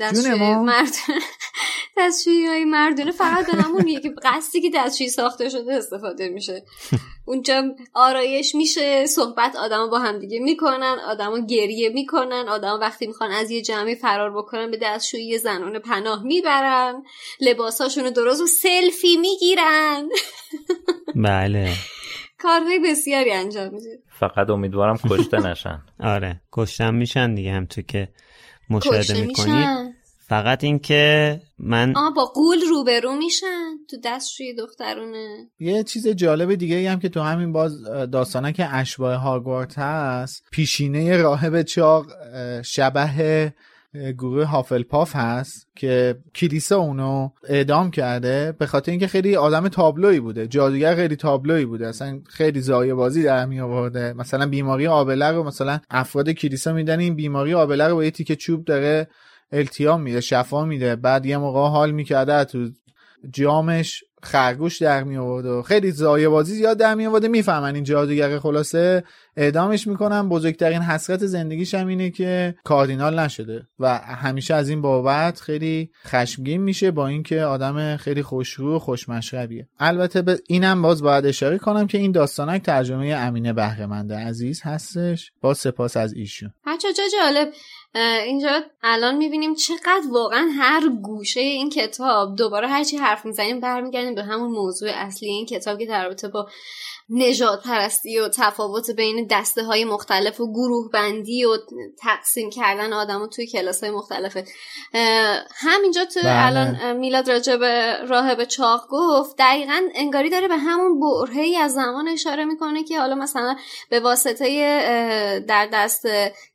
[0.00, 0.92] دستشویی مرد
[1.96, 6.64] دستشویی های مردونه فقط به همون که قصدی که دستشویی ساخته شده استفاده میشه.
[7.24, 7.62] اونجا
[7.94, 13.62] آرایش میشه صحبت آدما با همدیگه می‌کنن آدما گریه می‌کنن آدما وقتی می‌خوان از یه
[13.62, 17.02] جمعی فرار بکنن به دستشویی زنانه پناه می‌برن
[17.40, 20.08] لباساشونو درست و سلفی می‌گیرن.
[21.14, 21.72] بله.
[22.38, 23.98] کارهای بسیاری انجام میده.
[24.20, 25.82] فقط امیدوارم کشته نشن.
[26.14, 26.40] آره.
[26.52, 28.08] کشتن میشن دیگه هم تو که
[28.70, 29.95] مشاهده می‌کنید.
[30.28, 33.76] فقط اینکه من آه با قول روبرو میشن.
[33.90, 35.50] تو دستشوی دخترونه.
[35.58, 41.16] یه چیز جالب دیگه هم که تو همین باز داستانه که اشباه هاگوارت هست پیشینه
[41.16, 42.06] راهب چاق
[42.62, 43.52] شبه
[44.18, 50.46] گروه هافلپاف هست که کلیسا اونو اعدام کرده به خاطر اینکه خیلی آدم تابلوی بوده.
[50.46, 51.86] جادوگر خیلی تابلوی بوده.
[51.86, 54.12] اصلا خیلی زایه بازی در می آورده.
[54.12, 58.36] مثلا بیماری آبله رو مثلا افراد کلیسا میدن این بیماری آبله رو با یه تیکه
[58.36, 59.08] چوب داره
[59.52, 60.96] التیام میده شفا میده.
[60.96, 62.68] بعد یه موقع حال می‌کرده تو
[63.30, 67.84] جامش خرگوش در می آورد و خیلی زایه بازی زیاد در می آورده می‌فهمن این
[67.84, 69.04] جادوگر خلاصه.
[69.36, 70.28] اعدامش می‌کنن.
[70.28, 76.62] بزرگترین حسرت زندگیش هم اینه که کاردینال نشده و همیشه از این بابت خیلی خشمگین
[76.62, 79.68] میشه با اینکه آدم خیلی خوشرو و خوشمشربیه.
[79.78, 85.32] البته به اینم باز باید اشاره کنم که این داستانک ترجمه امینه بهرهمنده عزیز هستش.
[85.40, 86.52] با سپاس از ایشون.
[86.66, 87.48] بچه چه جالب.
[87.94, 94.22] اینجا الان می‌بینیم چقدر واقعا هر گوشه این کتاب دوباره هرچی حرف می‌زنیم برمیگردیم به
[94.22, 96.48] همون موضوع اصلی این کتاب که در رابطه با
[97.10, 101.56] نجات پرستی و تفاوت بین دسته های مختلف و گروه بندی و
[101.98, 104.44] تقسیم کردن آدم توی کلاس های مختلفه
[105.54, 106.46] همینجا تو بله.
[106.46, 112.08] الان میلاد راجع به راهب چاق گفت دقیقا انگاری داره به همون برهی از زمان
[112.08, 113.56] اشاره می‌کنه که حالا مثلا
[113.90, 114.46] به واسطه
[115.48, 116.06] در دست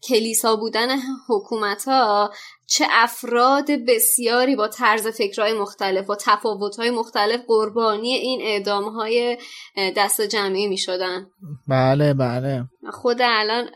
[0.04, 0.90] کلیسا بودن
[1.30, 2.32] حکومت ها
[2.72, 9.38] چه افراد بسیاری با طرز فکرهای مختلف و تفاوتهای مختلف قربانی این اعدامهای
[9.98, 11.28] دست جمعی می شدن
[11.68, 12.64] بله بله.
[12.90, 13.70] خود الان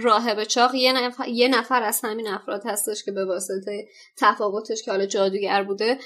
[0.00, 4.90] راهب چاق یه نفر, یه نفر از همین افراد هستش که به واسطه تفاوتش که
[4.90, 5.98] حالا جادوگر بوده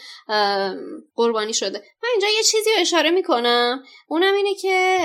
[1.16, 1.78] قربانی شده.
[2.02, 3.82] من اینجا یه چیزی رو اشاره می‌کنم.
[4.08, 4.98] اونم اینه که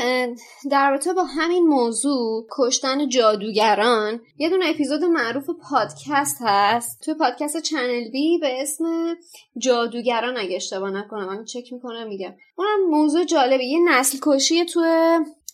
[0.71, 7.01] در رابطه با همین موضوع کشتن جادوگران یه دونه اپیزود معروف پادکست هست.
[7.01, 9.15] توی پادکست چنل بی به اسم
[9.57, 12.33] جادوگران اگه اشتباه نکنم من چک می‌کنم میگم.
[12.55, 13.63] اونم موضوع جالبه.
[13.63, 14.81] یه نسل کشی تو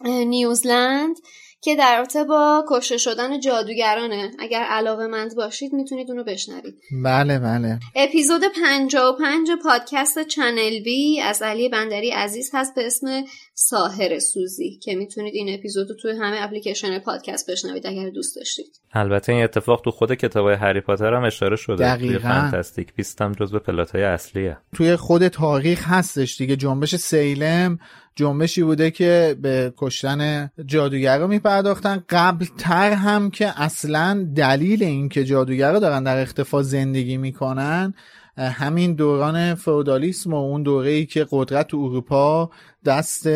[0.05, 1.15] نیوزلند.
[1.63, 4.31] که در رابطه با کشته شدن جادوگرانه.
[4.39, 6.75] اگر علاقه مند باشید می‌تونید اونو بشنوید.
[7.03, 7.79] بله بله.
[7.95, 13.23] اپیزود 55 پادکست چنل بی از علی بندری عزیز هست به اسم
[13.53, 18.81] ساحر سوزی که می‌تونید این اپیزود رو توی همه اپلیکیشن پادکست بشنوید اگر دوست داشتید.
[18.93, 21.83] البته این اتفاق تو خود کتاب هری پاتر هم اشاره شده.
[21.83, 22.17] دقیقا.
[22.17, 24.57] توی Fantastic Beasts هم جزو plot های اصلیه.
[24.75, 26.55] توی خود تاریخ هستش دیگه.
[26.55, 27.79] جنبش سیلم
[28.15, 32.03] جنبشی بوده که به کشتن جادوگرا میپرداختن.
[32.09, 37.93] قبل تر هم که اصلا دلیل اینکه جادوگرا دارن در اختفا زندگی می‌کنن
[38.37, 42.49] همین دوران فودالیسم و اون دوره ای که قدرت اروپا
[42.85, 43.27] دست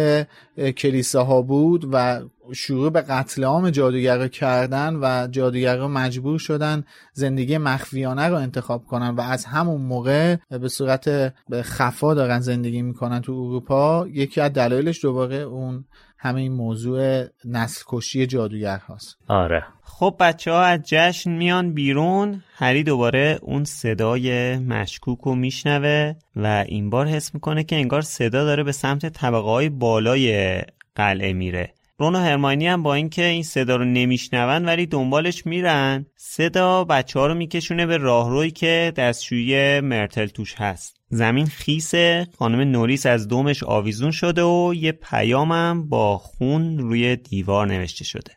[0.57, 2.21] کلیساها بود و
[2.53, 6.83] شروع به قتل عام جادوگر کردن و جادوگر مجبور شدن
[7.13, 13.21] زندگی مخفیانه رو انتخاب کنن و از همون موقع به صورت خفا دارن زندگی می‌کنن
[13.21, 14.07] تو اروپا.
[14.07, 15.85] یکی از دلایلش دوباره اون
[16.17, 19.17] همه این موضوع نسل کشی جادوگر هاست.
[19.27, 19.63] آره.
[19.83, 22.43] خب بچه ها از جشن میان بیرون.
[22.55, 28.45] هری دوباره اون صدای مشکوک رو میشنوه و این بار حس می‌کنه که انگار صدا
[28.45, 30.61] داره به سمت طبقه های بالای
[30.95, 31.73] قلعه میره.
[31.97, 36.05] رون و هرماینی هم با اینکه این صدا رو نمیشنون ولی دنبالش میرن.
[36.15, 40.95] صدا بچه ها رو میکشونه به راهروی که دستشویی مرتل توش هست.
[41.09, 47.67] زمین خیسه خانم نوریس از دومش آویزون شده و یه پیامم با خون روی دیوار
[47.67, 48.31] نوشته شده.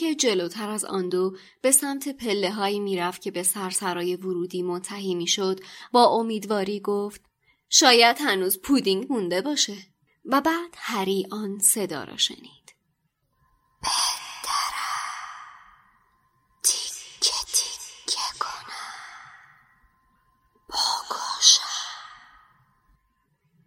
[0.00, 5.14] که جلوتر از آن دو به سمت پله هایی می‌رفت که به سرسرای ورودی منتهی
[5.14, 5.60] می‌شد
[5.92, 7.20] با امیدواری گفت
[7.68, 9.76] شاید هنوز پودینگ مونده باشه.
[10.24, 12.74] و بعد هری آن صدا را شنید.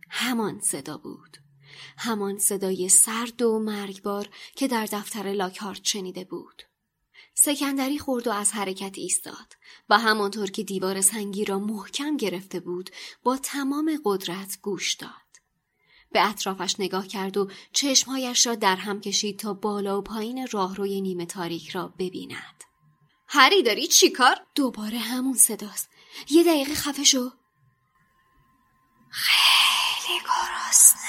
[0.09, 1.42] همان صدا بود.
[1.97, 6.63] همان صدای سرد و مرگبار که در دفتر لاکهارت شنیده بود.
[7.35, 9.53] سکندری خورد و از حرکت ایستاد
[9.89, 12.89] و همانطور که دیوار سنگی را محکم گرفته بود
[13.23, 15.11] با تمام قدرت گوش داد.
[16.11, 21.01] به اطرافش نگاه کرد و چشمهایش را در هم کشید تا بالا و پایین راهروی
[21.01, 22.63] نیمه تاریک را ببیند.
[23.27, 25.89] هری داری چی کار؟ دوباره همون صداست.
[26.29, 27.29] یه دقیقه خفه شو.
[29.09, 30.99] خیلی گرسنه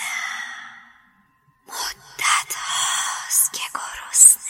[1.68, 4.42] مدت هاست که گرسنه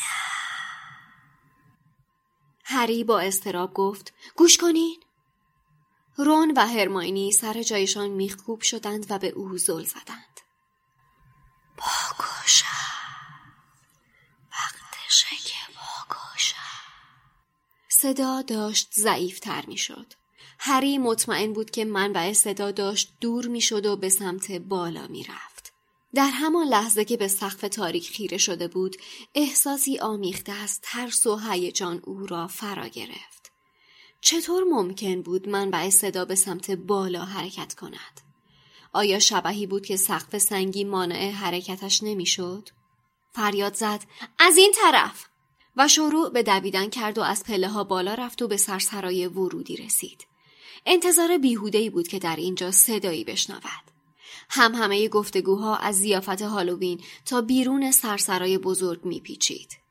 [2.64, 5.02] هری با استراب گفت گوش کنین.
[6.16, 10.40] رون و هرماینی سر جایشان میخکوب شدند و به او زل زدند.
[11.76, 12.66] باگوشم
[14.52, 16.56] وقتشه که باگوشم
[17.88, 20.12] صدا داشت ضعیفتر می‌شد.
[20.58, 25.53] هری مطمئن بود که منبع صدا داشت دور می‌شد و به سمت بالا می‌رفت.
[26.14, 28.96] در همان لحظه که به سقف تاریک خیره شده بود
[29.34, 33.52] احساسی آمیخته از ترس و هیجان او را فرا گرفت
[34.20, 38.20] چطور ممکن بود منبع صدا به سمت بالا حرکت کند
[38.92, 42.68] آیا شبهی بود که سقف سنگی مانع حرکتش نمی‌شد؟
[43.32, 44.04] فریاد زد
[44.38, 45.26] از این طرف
[45.76, 49.76] و شروع به دویدن کرد و از پله ها بالا رفت و به سرسرای ورودی
[49.76, 50.26] رسید.
[50.86, 53.93] انتظار بیهودهی بود که در اینجا صدایی بشنود.
[54.50, 59.84] هم همه گفتگوها از زیافت هالووین تا بیرون سرسرای بزرگ میپیچید.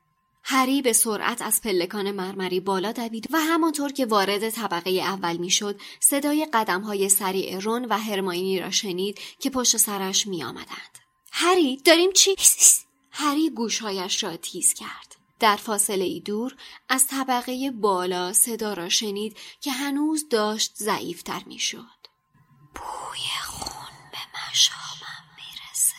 [0.46, 5.80] هری به سرعت از پلکان مرمری بالا دوید و همانطور که وارد طبقه اول می‌شد
[6.00, 10.98] صدای قدم های سریع رون و هرماینی را شنید که پشت سرش می آمدند.
[11.32, 12.36] هری داریم چی؟
[13.10, 15.16] هری گوشهایش را تیز کرد.
[15.40, 16.56] در فاصله ای دور
[16.88, 22.04] از طبقه بالا صدا را شنید که هنوز داشت ضعیفتر می‌شد.
[22.74, 23.83] بوی خون
[24.54, 25.96] مشامم می‌رسه.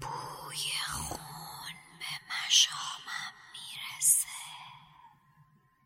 [0.00, 4.28] بوی خون به مشامم می‌رسه.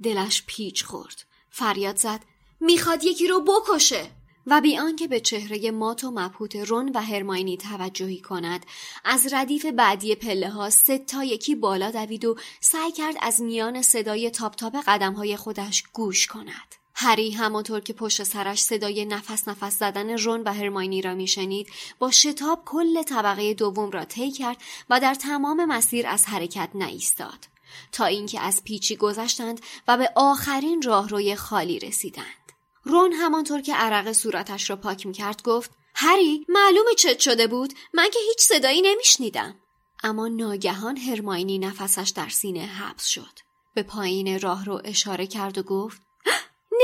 [0.02, 1.24] دلش پیچ خورد.
[1.50, 2.20] فریاد زد
[2.60, 4.10] می‌خواد یکی رو بکشه.
[4.46, 8.66] و بی آنکه به چهره مات و مبهوت رون و هرماینی توجهی کند
[9.04, 13.82] از ردیف بعدی پله ها سه تا یکی بالا دوید و سعی کرد از میان
[13.82, 19.48] صدای تاپ تاپ قدم های خودش گوش کند هری همانطور که پشت سرش صدای نفس
[19.48, 24.56] نفس زدن رون و هرماینی را میشنید با شتاب کل طبقه دوم را طی کرد
[24.90, 27.48] و در تمام مسیر از حرکت نایستاد
[27.92, 32.52] تا اینکه از پیچی گذشتند و به آخرین راهروی خالی رسیدند.
[32.84, 38.10] رون همانطور که عرق صورتش را پاک می‌کرد گفت هری معلومه چت شده بود؟ من
[38.12, 39.54] که هیچ صدایی نمیشنیدم.
[40.02, 43.38] اما ناگهان هرماینی نفسش در سینه حبس شد.
[43.74, 46.02] به پایین راه رو اشاره کرد و گفت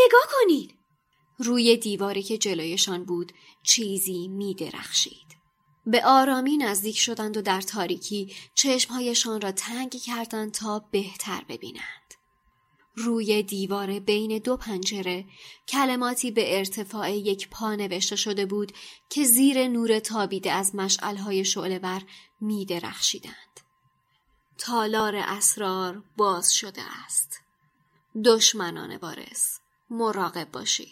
[0.07, 0.75] نگاه کنید
[1.39, 3.33] روی دیواری که جلویشان بود
[3.63, 5.29] چیزی می درخشید.
[5.87, 12.15] به آرامی نزدیک شدند و در تاریکی چشمهایشان را تنگ کردند تا بهتر ببینند.
[12.97, 15.25] روی دیوار بین دو پنجره
[15.69, 18.73] کلماتی به ارتفاع یک پا نوشته شده بود
[19.11, 22.03] که زیر نور تابیده از مشعلهای شعلهور
[22.41, 23.61] می درخشیدند.
[24.59, 27.41] تالار اسرار باز شده است.
[28.25, 29.59] دشمنان وارث
[29.91, 30.89] مراقب باشید.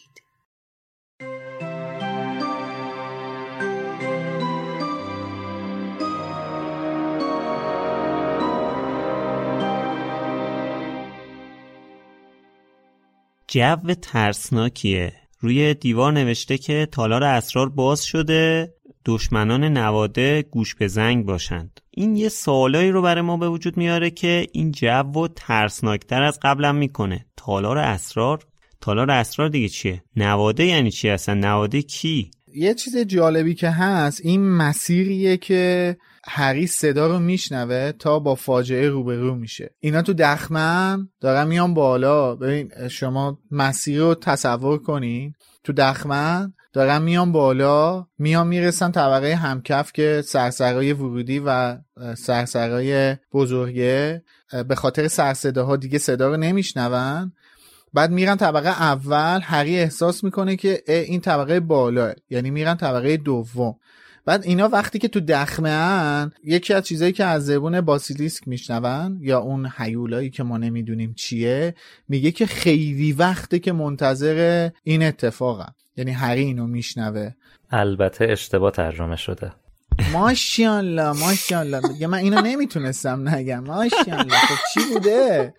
[13.48, 15.12] جو ترسناکیه.
[15.40, 18.74] روی دیوار نوشته که تالار اسرار باز شده
[19.04, 21.80] دشمنان نواده گوش به زنگ باشند.
[21.90, 26.38] این یه سوالایی رو برای ما به وجود میاره که این جو و ترسناکتر از
[26.42, 27.26] قبلم می‌کنه.
[27.36, 28.46] تالار اسرار
[28.80, 34.20] تالار اسرار دیگه چیه؟ نواده یعنی چی اصلا؟ نواده کی؟ یه چیز جالبی که هست
[34.24, 39.74] این مسیریه که هری صدا رو میشنوه تا با فاجعه روبرو میشه.
[39.80, 42.34] اینا تو دخمن دارن میان بالا.
[42.34, 45.32] ببین شما مسیر رو تصور کنین.
[45.64, 51.78] تو دخمن دارن میان بالا میان می‌رسن طبقه همکف که سرسرای ورودی و
[52.16, 54.22] سرسرای بزرگه.
[54.68, 57.32] به خاطر سرصداها دیگه صدا رو نمیشنون.
[57.96, 63.76] بعد میرن طبقه اول هری احساس می‌کنه که این طبقه بالا یعنی میرن طبقه دوم.
[64.24, 69.18] بعد اینا وقتی که تو دخمه ان یکی از چیزایی که از زبون باسیلیسک میشنون
[69.22, 71.74] یا اون حیولایی که ما نمی‌دونیم چیه
[72.08, 77.30] میگه که خیلی وقته که منتظر این اتفاقم یعنی هری اینو میشنوه.
[77.70, 79.52] البته اشتباه ترجمه شده.
[80.12, 81.88] ماشاءالله ماشاءالله.
[81.88, 83.64] میگه من اینو نمی‌تونستم نگم.
[83.64, 84.36] ماشاءالله.
[84.36, 85.54] خب چی بوده؟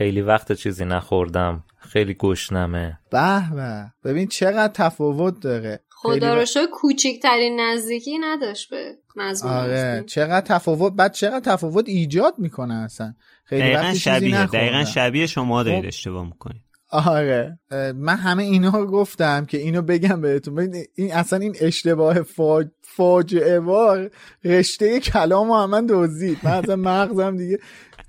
[0.00, 1.64] خیلی وقت چیزی نخوردم.
[1.78, 2.98] خیلی گشنمه.
[3.10, 5.80] به به ببین چقدر تفاوت داره.
[5.90, 12.34] خدا رو شو کوچکترین نزدیکی نداشت به مضمون آره چقدر تفاوت بعد چقدر تفاوت ایجاد
[12.38, 13.14] می‌کنه اصلا.
[13.44, 16.62] خیلی دقیقا شبیه دقیقا شبیه شما دارید اشتباه می‌کنید.
[16.92, 17.58] آره.
[17.94, 20.74] من همه اینا رو گفتم که اینو بگم بهتون.
[20.94, 22.68] این اصلا این اشتباه فاج...
[22.82, 24.10] فاجعه وار.
[24.44, 27.58] رشته کلام منو دزدید من اصلا مغزم دیگه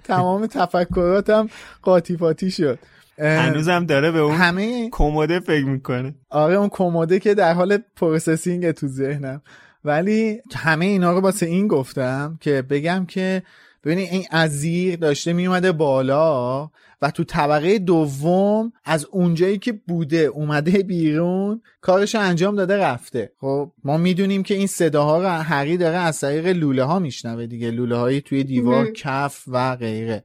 [0.04, 1.49] تمام تفکراتم
[1.82, 2.80] قاطی پاتی شد.
[3.20, 6.16] هنوزم داره به اون همه کموده فکر می‌کنه.
[6.30, 9.41] آره اون کموده که در حال processing تو ذهنم.
[9.86, 13.43] ولی همه اینا رو واسه این گفتم که بگم که
[13.84, 16.69] ببینید این ازیر داشته میومده بالا
[17.01, 23.32] و تو طبقه دوم از اونجایی که بوده اومده بیرون کارش انجام داده رفته.
[23.38, 27.71] خب ما می‌دونیم که این صداها رو هری داره از طریق لوله ها میشنوه دیگه
[27.71, 30.23] لوله هایی توی دیوار کف و غیره.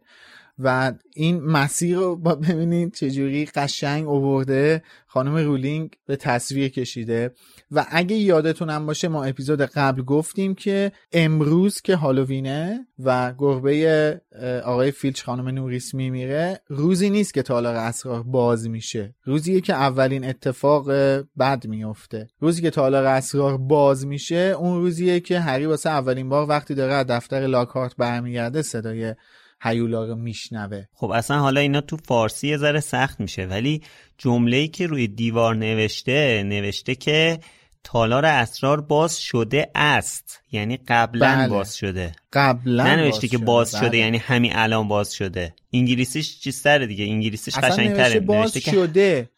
[0.58, 4.82] و این مسیر رو ببینید چجوری قشنگ اوورده.
[5.06, 7.30] خانم رولینگ به تصویر کشیده.
[7.70, 14.20] و اگه یادتونم باشه ما اپیزود قبل گفتیم که امروز که هالووینه و گربه
[14.64, 19.14] آقای فیلچ خانم نوریس میمیره روزی نیست که تالار اسرار باز میشه.
[19.24, 20.90] روزیه که اولین اتفاق
[21.38, 22.28] بد میفته.
[22.40, 26.92] روزی که تالار اسرار باز میشه اون روزیه که هری واسه اولین بار وقتی داره
[26.92, 29.14] از دفتر لاکارت برمیگرده صدای
[29.62, 30.84] هیولا رو میشنوه.
[30.92, 33.82] خب اصلا حالا اینا تو فارسی یه ذره سخت میشه ولی
[34.18, 37.38] جمله‌ای که روی دیوار نوشته نوشته که
[37.86, 40.40] تالار اسرار باز شده است.
[40.52, 41.48] یعنی قبلا بله.
[41.48, 42.12] باز شده.
[42.32, 43.80] قبلا ننوشته که باز بله.
[43.80, 45.54] شده یعنی همین الان باز شده.
[45.72, 49.30] انگلیسیش چیزتره دیگه انگلیسیش قشنگتره نوشته باز نوشته که شده.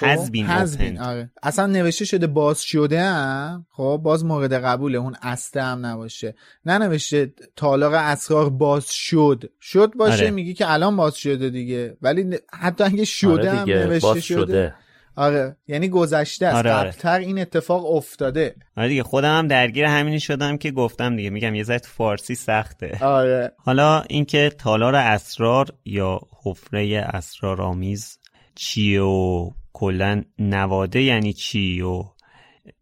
[0.00, 1.00] خب، has been has opened.
[1.00, 1.30] آره.
[1.42, 4.98] اصلا نوشته شده باز شده هم خب باز مورد قبوله.
[4.98, 6.34] اون استه هم نباشه.
[6.66, 9.50] ننوشته تالار اسرار باز شد.
[9.60, 10.30] شد باشه آره.
[10.30, 11.96] میگی که الان باز شده دیگه.
[12.02, 14.42] ولی حتی اگه شده آره هم نوشته باز شده.
[14.42, 14.74] شده.
[15.16, 15.56] آره.
[15.68, 16.56] یعنی گذشته است.
[16.56, 16.90] آره، آره.
[16.90, 18.54] قبلتر این اتفاق افتاده.
[18.76, 21.30] آره دیگه خودم هم درگیر همینی شدم که گفتم دیگه.
[21.30, 22.98] میگم یه ذره تو فارسی سخته.
[23.04, 23.52] آره.
[23.58, 28.18] حالا اینکه تالار اسرار یا حفره اسرارآمیز
[28.54, 32.04] چیه و کلا نواده یعنی چی و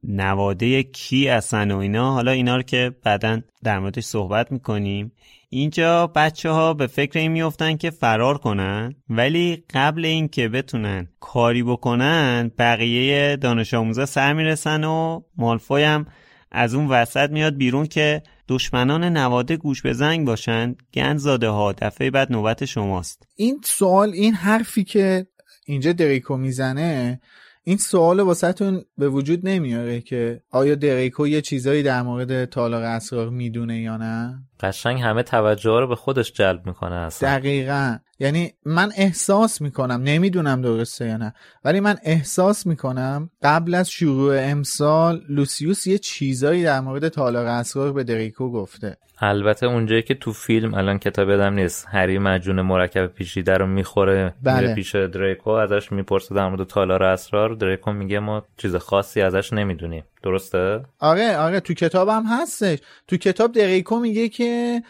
[0.03, 2.13] نواده کی اصلا و اینا.
[2.13, 5.13] حالا اینا رو که بعدا در موردش صحبت می‌کنیم.
[5.49, 11.63] اینجا بچه ها به فکر این میفتن که فرار کنن ولی قبل اینکه بتونن کاری
[11.63, 16.07] بکنن بقیه دانش آموزا سر می‌رسن و مالفوی هم
[16.51, 20.75] از اون وسط میاد بیرون که دشمنان نواده گوش به زنگ باشن.
[20.95, 23.23] گنزاده ها دفعه بعد نوبت شماست.
[23.37, 25.27] این سوال این حرفی که
[25.67, 27.21] اینجا دریکو می‌زنه
[27.65, 33.31] این سوال واسهتون به وجود نمیاره که آیا دریکو یه چیزایی در مورد تالار اسرار
[33.31, 37.29] می‌دونه یا نه؟ قشنگ همه توجه ها رو به خودش جلب می‌کنه اصلا.
[37.39, 37.99] دقیقا.
[38.19, 41.35] یعنی من احساس می‌کنم نمی‌دونم درسته یا نه
[41.65, 47.93] ولی من احساس می‌کنم قبل از شروع امسال لوسیوس یه چیزایی در مورد تالار اسرار
[47.93, 48.97] به دریکو گفته.
[49.19, 54.35] البته اونجایی که تو فیلم الان کتاب یادم نیست هری مجون مرکب پیچیده رو می‌خوره
[54.43, 54.61] بله.
[54.61, 57.55] میره پیش دریکو ازش می‌پرسه در مورد تالار اسرار.
[57.55, 60.05] دریکو میگه ما چیز خاصی ازش نمی‌دونیم.
[60.23, 62.79] درسته؟ آره آره تو کتابم هستش.
[63.09, 64.83] تو کتاب دریکو میگه که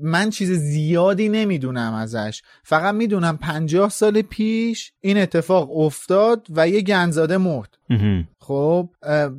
[0.00, 2.42] من چیز زیادی نمی‌دونم ازش.
[2.62, 7.78] فقط می‌دونم پنجاه سال پیش این اتفاق افتاد و یه گنزاده مرد.
[8.40, 8.90] خب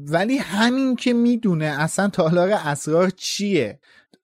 [0.08, 3.80] ولی همین که می‌دونه اصلا تالار اسرار چیه؟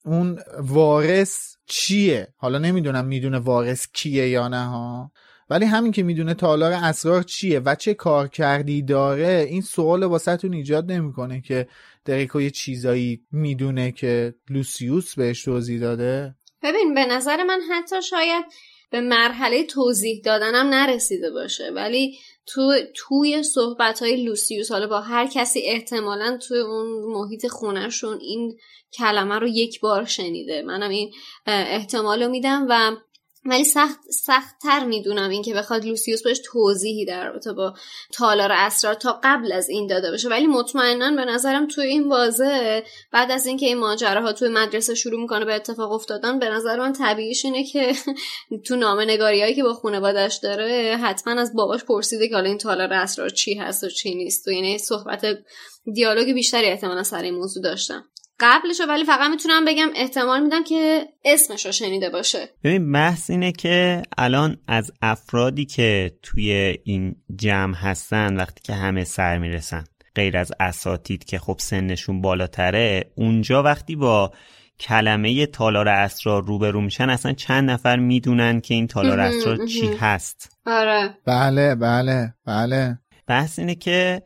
[0.05, 5.11] اون وارث چیه؟ حالا نمی‌دونم می‌دونه وارث کیه یا نه ها.
[5.49, 10.53] ولی همین که می‌دونه تالار اسرار چیه و چه کار کردی داره این سوال واسهتون
[10.53, 11.67] ایجاد نمی‌کنه که
[12.05, 18.45] دریکو یه چیزایی می‌دونه که لوسیوس بهش توضیح داده؟ ببین به نظر من حتی شاید
[18.89, 21.71] به مرحله توضیح دادنم نرسیده باشه.
[21.75, 28.19] ولی تو توی صحبت های لوسیوس حالا با هر کسی احتمالا توی اون محیط خونهشون
[28.21, 28.57] این
[28.93, 30.61] کلمه رو یک بار شنیده.
[30.61, 31.11] منم این
[31.47, 32.91] احتمال رو میدم و
[33.45, 37.73] ولی سخت سخت تر می‌دونم این که بخواد لوسیوس بهش توضیحی در رابطه با
[38.11, 40.29] تالار اسرار تا قبل از این داده باشه.
[40.29, 42.83] ولی مطمئنا به نظرم توی این واضحه.
[43.11, 46.93] بعد از اینکه این ماجراها توی مدرسه شروع می‌کنه به اتفاق افتادن به نظر من
[46.93, 47.93] طبیعیش اینه که
[48.65, 52.93] تو نامه نگاریایی که با خانوادش داره حتما از باباش پرسیده که حالا این تالار
[52.93, 54.47] اسرار چی هست و چی نیست.
[54.47, 55.25] و یعنی صحبت
[55.93, 58.05] دیالوگ بیشتری احتمالا سر این موضوع داشتم.
[58.39, 62.49] قبلشو ولی فقط می‌تونم بگم احتمال میدم که اسمش رو شنیده باشه.
[62.63, 69.03] ببین بحث اینه که الان از افرادی که توی این جمع هستن وقتی که همه
[69.03, 69.83] سر می‌رسن
[70.15, 74.31] غیر از اساتید که خب سنشون بالاتره اونجا وقتی با
[74.79, 80.57] کلمه تالار اسرار روبرو میشن اصلا چند نفر می‌دونن که این تالار اسرار چی هست.
[80.65, 81.17] آره.
[81.25, 82.99] بله بله بله.
[83.27, 84.21] بحث اینه که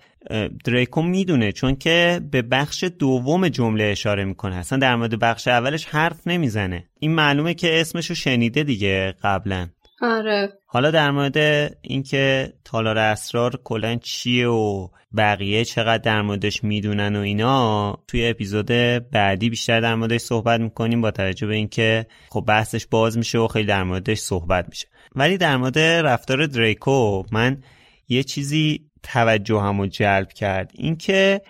[0.65, 4.55] دریکو می‌دونه چون که به بخش دوم جمله اشاره می‌کنه.
[4.55, 6.85] اصلا در مورد بخش اولش حرف نمی‌زنه.
[6.99, 9.67] این معلومه که اسمشو شنیده دیگه قبلا.
[10.01, 10.49] آره.
[10.65, 11.37] حالا در مورد
[11.81, 18.71] اینکه تالار اسرار کلا چیه و بقیه چقدر در موردش می‌دونن و اینا توی اپیزود
[19.11, 23.47] بعدی بیشتر در موردش صحبت می‌کنیم با توجه به اینکه خب بحثش باز میشه و
[23.47, 24.87] خیلی در موردش صحبت میشه.
[25.15, 27.63] ولی در مورد رفتار دریکو من
[28.09, 30.71] یه چیزی توجه همو جلب کرد.
[30.73, 31.41] اینکه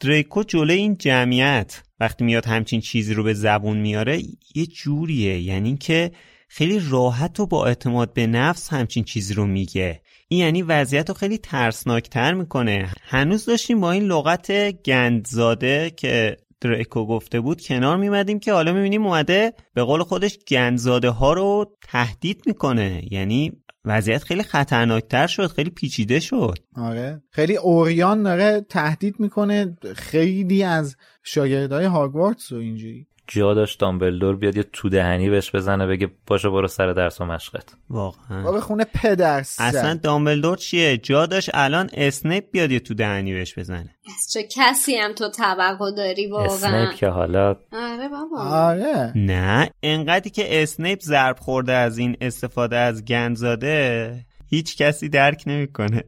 [0.00, 4.18] دریکو جلو این جمعیت وقتی میاد همچین چیزی رو به زبون میاره
[4.54, 5.40] یه جوریه.
[5.40, 6.10] یعنی که
[6.48, 10.00] خیلی راحت و با اعتماد به نفس همچین چیزی رو میگه.
[10.28, 12.90] این یعنی وضعیت رو خیلی ترسناکتر می‌کنه.
[13.02, 19.06] هنوز داشتیم با این لغت گندزاده که دریکو گفته بود کنار میمدیم که حالا می‌بینیم
[19.06, 23.02] اومده به قول خودش گندزاده ها رو تهدید می‌کنه.
[23.10, 23.52] یعنی
[23.86, 26.58] وضعیت خیلی خطرناکتر شد خیلی پیچیده شد.
[26.76, 27.22] آره.
[27.30, 33.06] خیلی اوریان داره تهدید می‌کنه خیلی از شاگردای هاگوارتس و اینجوری.
[33.28, 37.24] جا داشت دامبلدور بیاد یه تو دهنی بهش بزنه بگه باشه برو سر درس و
[37.24, 37.64] مشقت.
[37.90, 38.42] واقعا.
[38.42, 43.58] بابا خونه پدر اصلا دامبلدور چیه؟ جا داشت الان اسنیپ بیاد یه تو دهنی بهش
[43.58, 43.94] بزنه.
[44.06, 48.40] از چه کسی هم تو توقع داری واقعا؟ اسنیپ که حالا آره بابا.
[48.40, 49.12] آره.
[49.14, 56.04] نه انقدری که اسنیپ ضرب خورده از این استفاده از گنزاده هیچ کسی درک نمی‌کنه.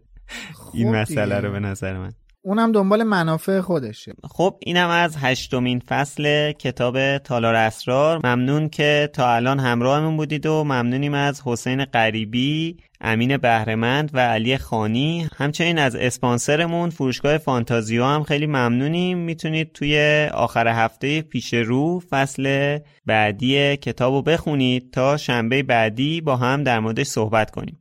[0.75, 2.13] این مسئله رو به نظر من.
[2.49, 4.13] اونم دنبال منافع خودشه.
[4.31, 8.27] خب اینم از هشتمین فصل کتاب تالار اسرار.
[8.27, 14.59] ممنون که تا الان همراهمون بودید و ممنونیم از حسین قریبی امین بهرمند و علی
[14.59, 15.29] خانی.
[15.37, 19.19] همچنین از اسپانسرمون فروشگاه فانتازیو هم خیلی ممنونیم.
[19.19, 26.37] می‌تونید توی آخر هفته پیش رو فصل بعدی کتاب رو بخونید تا شنبه بعدی با
[26.37, 27.79] هم در موردش صحبت کنیم.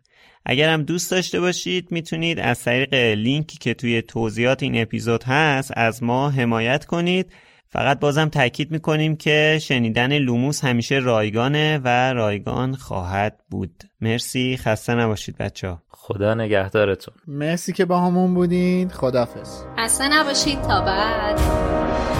[0.50, 5.72] اگر هم دوست داشته باشید می‌تونید از طریق لینکی که توی توضیحات این اپیزود هست
[5.76, 7.32] از ما حمایت کنید.
[7.70, 13.84] فقط بازم تاکید می‌کنیم که شنیدن لوموس همیشه رایگانه و رایگان خواهد بود.
[14.02, 14.58] مرسی.
[14.58, 15.82] خسته نباشید بچه ها.
[15.90, 17.14] خدا نگهدارتون.
[17.28, 20.62] مرسی که با همون بودید خدافز خسته نباشید.
[20.62, 22.17] تا بعد.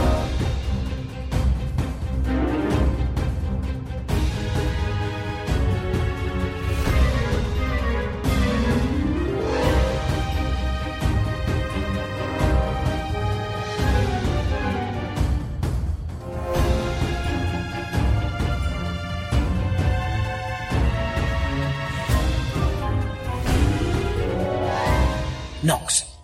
[25.68, 26.17] Knox.